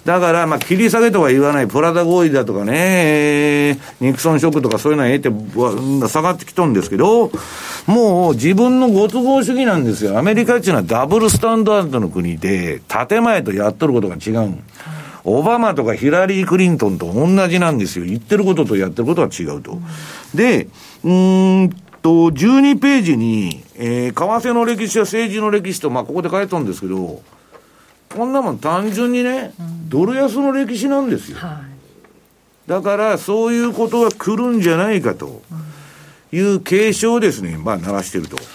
[0.03, 7.31] だから、まあ、切り下げとは言わない、プラダ合意だとかね、えー、ニクソンショックとかそういうのは得て、下がってきとんですけど、
[7.87, 10.17] もう自分のご都合主義なんですよ。
[10.19, 14.57] アメリカっていうのはダブルスタンダードの国で、建前とやっとることが違う。
[15.37, 18.05] オバマとかヒラリー・クリントンと同じなんですよ。
[18.05, 19.77] 言ってることとやってることは違うと。
[20.33, 20.67] で、
[21.03, 21.69] うん
[22.01, 27.21] と、12ページに、えー、為替の歴史や政治の歴史と、まあ、ここで書いたんですけど、
[28.15, 29.53] こんなもん単純にね、
[29.87, 31.37] ドル安の歴史なんですよ。
[31.37, 31.61] は
[32.67, 35.41] い、だから、そういうことが来るんじゃないかと
[36.31, 38.37] いう警鐘をですね、まあ、鳴らしてると。
[38.37, 38.45] はい、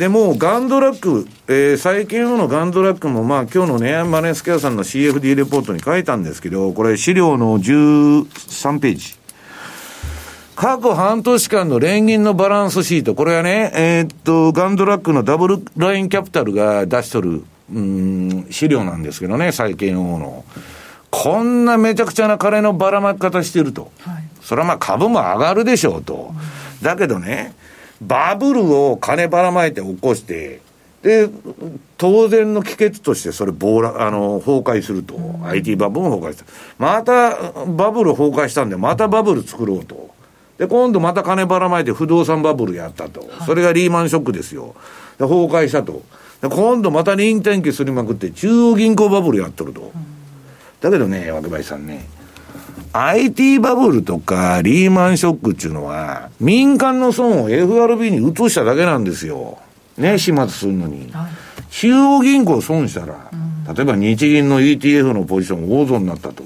[0.00, 9.14] で、もう、ガンドラック、えー、債券のガンドラックも、まあ、今日のね、マネースケアさんの CFD レポートに書いたんですけど、これ、資料の13ページ。
[10.56, 20.44] 過去半年間の連銀のバランスシート、これはね、えー、っと、ガンドラックのダブルラインキャピタルが出しとるうん、資料なんですけどね、債券王の。
[21.10, 23.92] こんなめちゃくちゃな金のばらまき方してると。
[24.00, 26.32] はい、それはまあ株も上がるでしょうと。
[26.32, 27.52] うん、だけどね、
[28.00, 30.60] バブルを金ばらまいて起こして、
[31.02, 31.28] で、
[31.96, 35.14] 当然の帰結としてそれ暴落、あの、崩壊すると。
[35.16, 36.44] うん、IT バブルも崩壊した。
[36.78, 40.10] またバブル崩壊したんで、またバブル作ろうと。
[40.58, 43.20] で、今度また金ばらまいて不動産バブルやったと。
[43.20, 44.74] はい、それがリーマンショックですよ。
[45.18, 46.02] で、崩壊したと。
[46.42, 49.92] 今度また臨転機すりまくって中央銀行バブルやっとると。
[50.80, 52.06] だけどね、若林さんね、
[52.92, 59.58] IT バブルとかリーマンショックっていうのは、民間の損を FRB に移しただけなんですよ。
[59.96, 61.12] ね、始末するのに。
[61.70, 63.30] 中央銀行損したら、
[63.72, 66.42] 例えば日銀の ETF のポジション大損になったと。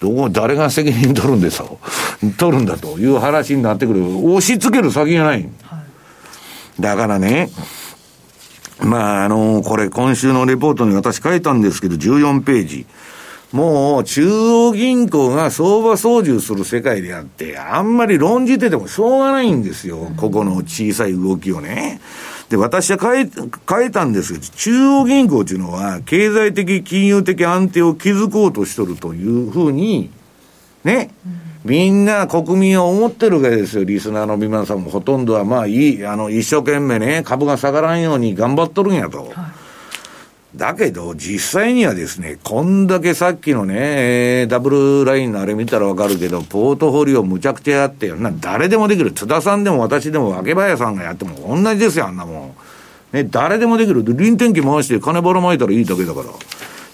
[0.00, 1.78] どこ、誰が責任取るんですよ。
[2.36, 4.04] 取るんだという話になってくる。
[4.18, 5.48] 押し付ける先がない。
[6.80, 7.50] だからね、
[8.80, 12.86] まあ、あの、これ今週のレポートに私書いたんですけど、14ページ。
[13.52, 20.10] もう、中央銀行が相場操縦する世界であって、あんまり論じててもしょうがないんですよ。
[20.16, 22.00] ここの小さい動きをね。
[22.48, 23.30] で、私は書い
[23.68, 30.10] 書いたんですけど、中央銀行っていうのは、経済的、金融的安定を築こうとしとるというふうに、
[30.84, 31.10] ね。
[31.26, 33.84] うんみんな国民は思ってるわけですよ。
[33.84, 39.18] リスナーの皆さんもほとんどは、まあいい、あの、一生懸命ね、株が下がらんように頑張っとるんやと。
[39.18, 39.30] はい、
[40.56, 49.12] だけど、実際にはですね、こんだけさっきのね、ダブルラインのあれ見たらわかるけど、ポートフォリオむちゃくちゃやってな、誰でもできる。
[49.12, 52.54] 津田さんでも私でも若林さんがやっても同じですよ、あんなも
[53.12, 53.16] ん。
[53.16, 54.02] ね、誰でもできる。
[54.04, 56.26] 臨転機回して金ばらまいたらいいだけだから。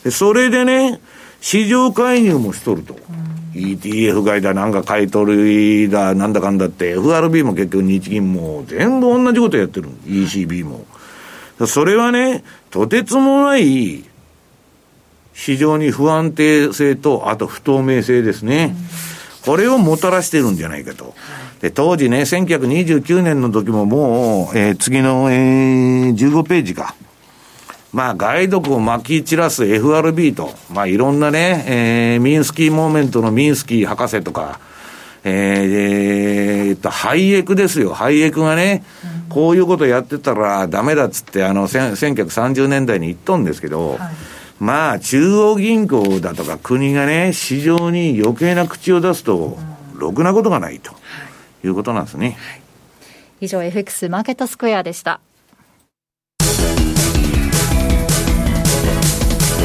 [0.05, 1.01] でそれでね、
[1.41, 2.95] 市場介入もしとると。
[2.95, 3.29] うん
[3.59, 9.89] ETF 買いだ、なんか買い取りだ、なんだかんだって、FRB も結局日銀も全部同じことやってる。
[10.07, 10.85] ECB も。
[11.67, 14.05] それはね、とてつもない
[15.35, 18.75] 市場に不安定性と、あと不透明性ですね。
[19.45, 21.15] これをもたらしてるんじゃないかと。
[21.61, 26.95] で、当時ね、1929年の時ももう、えー、次の、えー、15ページか。
[27.93, 34.61] まあ、外毒をまき散らす FRB と、まあ、いろんなね、えー、ミンスキーモーメントのミンスキー博士とか、
[35.25, 37.95] えー、えー、っと、ハイエクですよ。
[37.95, 38.85] ハイエクがね、
[39.29, 43.99] こういうことやってたらダメだっつって、あの、1930年代に言っとんですけど、はい、
[44.59, 49.59] まあ、中央銀行だとか国がね、市場に余計な口を出すと、
[49.95, 50.93] ろくなことがないと
[51.65, 51.69] い。
[51.69, 52.37] うことなんですね。
[52.39, 52.61] はい、
[53.43, 55.21] 以上、FX マーケットスクエアでした。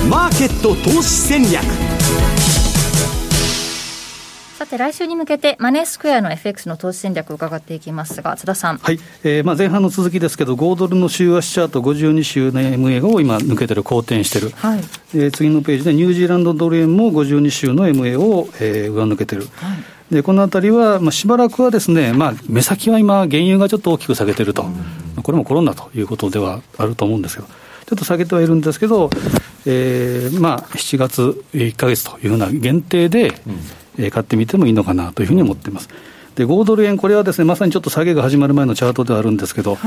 [0.10, 1.64] マーケット投資戦略
[4.54, 8.78] さて来週に向けてマネースクエアの FX の投資戦略を伺っていきますが津田さん。
[8.78, 14.80] はい、えーまあ、前半の続きですけど5ドルの週足チャート52週の MA を今抜けてる好転してる、はい。
[15.16, 19.48] えー次のページでニュージーランドドル円も52週の MA を、えー上抜けてる、
[20.12, 24.70] でこのあたりは、まあ、しばらくはですね、まあ、目先は今原油がちょっと大きく下げてると、ま
[25.18, 29.10] あこれもコロナということではあると思うんですけどちょっと下げてはいるんですけど、
[29.66, 33.34] えーまあ、7月1か月というような限定で、
[33.98, 35.90] えー買ってみてもいいのかなというふうに思っています。
[36.36, 39.78] で5ドル円、これはですねまさにちょっと下げが始まる前のチャートではあるんですけど、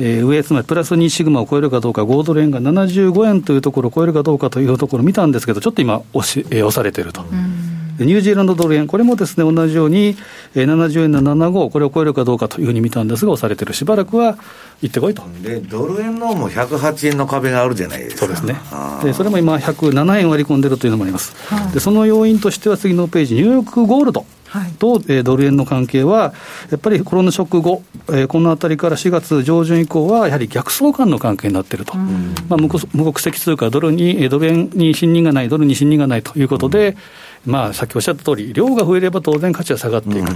[0.00, 7.22] えー上、つまりプラス2シグマを超えるかどうか、5ドル円が75円というところを超えるかどうかというところを見たんですけど、ちょっと今押し、えー押されていると。
[7.98, 10.16] でニュージーランドドル円、これもですね同じように、えー
[10.54, 14.36] 70円の75、これを超えるかどうかというふうに見たんですが、押されている、しばらくは
[14.82, 15.22] 行ってこいと。
[15.42, 18.20] で、ドル円のも108円の壁があるじゃないですか。
[18.20, 18.56] そうですね。
[19.04, 21.34] でそれも今、107円割り込んでるというのもあります、
[21.72, 24.72] でその要因としては次のページ、ニューヨークゴールドはい。
[24.72, 26.34] と、えードル円の関係は、
[26.70, 36.96] やっぱりコロナショック後、えーこのあたりから4月上旬以降は、やはり逆相関の関係になっていると、まあ、無国無国籍通貨、ドルに、えードル円に信任がない、ドルに信任がないということで、
[37.46, 40.30] まあ、さっきおっしゃった通り、量が増えれば当然価値は下がっていく、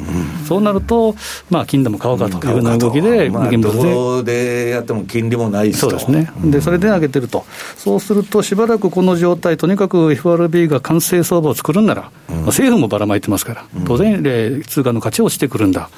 [0.49, 1.15] そうなると、
[1.51, 4.65] まあ、金でも買おうかというような動きで、まあ、現物で。
[4.65, 7.45] でやっても金利もないそうですね、でそれで上げてると、
[7.77, 15.91] そうすると、しばらくこの状態、とにかく FRB が完成相場を作るんなら、まあ政府もばらまいてますから、当然、えー通貨の価値は落ちてくるんだ、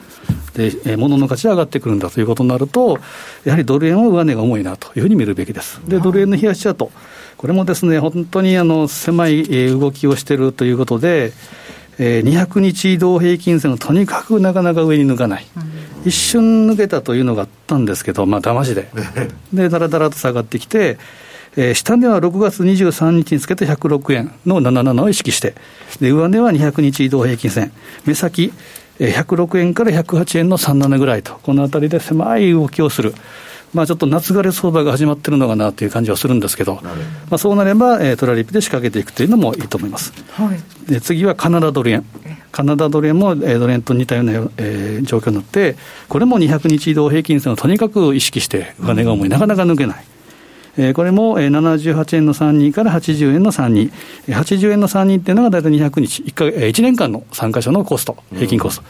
[0.55, 2.99] でえー物の価値は上がってくるんだということになると、
[3.45, 5.81] やはりドル円は上値が重いなというふうに見るべきです。
[5.87, 6.91] で、ドル円の冷やしチャート、
[7.37, 11.33] これもですね、本当にあの狭いえー動きをしているということで、
[11.99, 15.47] えー200日移動平均線をとにかくなかなか上に抜かない、
[16.07, 18.89] 一瞬抜けたというのがあったんですけど、まあ、騙しで、
[19.53, 20.99] で、だらだらと下がってきて、
[21.57, 25.55] えー下値は6月23日につけて106円の77を意識して、
[26.01, 27.71] で上値は200日移動平均線、
[28.07, 28.51] 目先、
[28.99, 33.15] えー106円から108円の37ぐらいと、このあたりで狭い動きをする。
[33.77, 36.91] まあ、ちょっと夏枯れ相場が始まってるのかなという感じはするんですけど、ま
[37.33, 40.13] あ、そうなれば、えートラリピで仕掛けていくというのもいいと思います。
[40.33, 40.91] はい。
[40.91, 42.05] で次はカナダドル円、
[42.53, 45.77] カナダドル円も、えードル円と似たような、えー状況になって、
[46.09, 50.05] これも200日移動平均線をとにかく意識して、上値が重い、なかなか抜けない。
[50.79, 53.91] えーこれもえー78円の32から80円の32、
[54.29, 58.85] えー80円の32っていうのが大体200日、1, かえー1年間の参加者のコスト、平均コスト。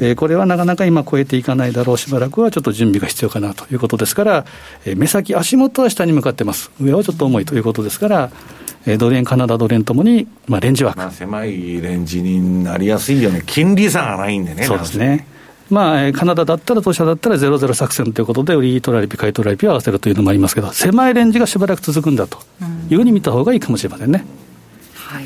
[0.00, 4.44] えーこれはなかなか今超えていかないだろう、しばらくはちょっと準備が必要かなということですから、
[4.84, 6.70] えー目先、足元は下に向かってます。
[6.80, 8.30] 上はちょっと重いということですから、
[8.86, 10.98] えードル円、カナダドル円ともに、まあ、レンジ枠。
[10.98, 13.42] まあ、狭いレンジになりやすいよね。
[13.46, 14.64] 金利差がないんでね。
[14.64, 15.26] そうですね。
[15.70, 22.38] まあ、えーカナダだったら、当社だったらゼロゼロ作戦ということで、売りトラリピ、買いトラリピを合わせるというのもありますけど、狭いレンジがしばらく続くんだと
[22.90, 24.24] いうふうに見た方がいいかもしれませんね。
[24.94, 25.24] はい、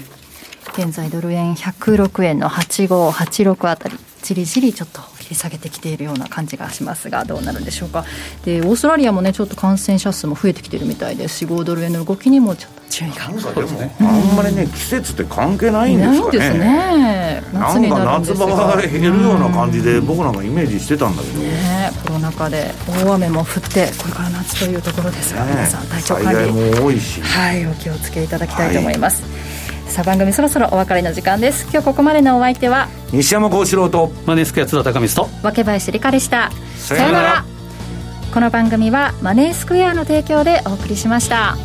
[0.76, 8.04] 現在ドル円106円の8586あたりじりじりちょっと切り下げてきているような感じがしますがどうなるんでしょうか。
[8.44, 11.38] でオーストラリアもねちょっと感染者数も増えてきてるみたいです。
[11.38, 13.28] し5ドル円の動きにもちょっと注意が。
[13.28, 17.42] なんあんまりね、季節って関係ないんですかね。
[17.52, 21.38] 夏になるんで夏場が減るような感じで、僕なんかイメージしてたんだけど。
[21.40, 27.20] ねコロナ禍で大雨も降ってこれから夏というところですが、ね皆さん体調災管理害も多いし。
[27.20, 29.22] はいお気をつけいただきたいと思います、
[29.88, 31.66] さあ番組そろそろお別れの時間です。
[31.70, 34.12] 今日ここまでのお相手は西山幸四郎と。
[34.26, 36.50] マネースクエア津田高光と、若林理香でした。
[36.76, 37.44] さようなら。
[38.32, 41.56] この番組はマネースクエアの提供でお送りしました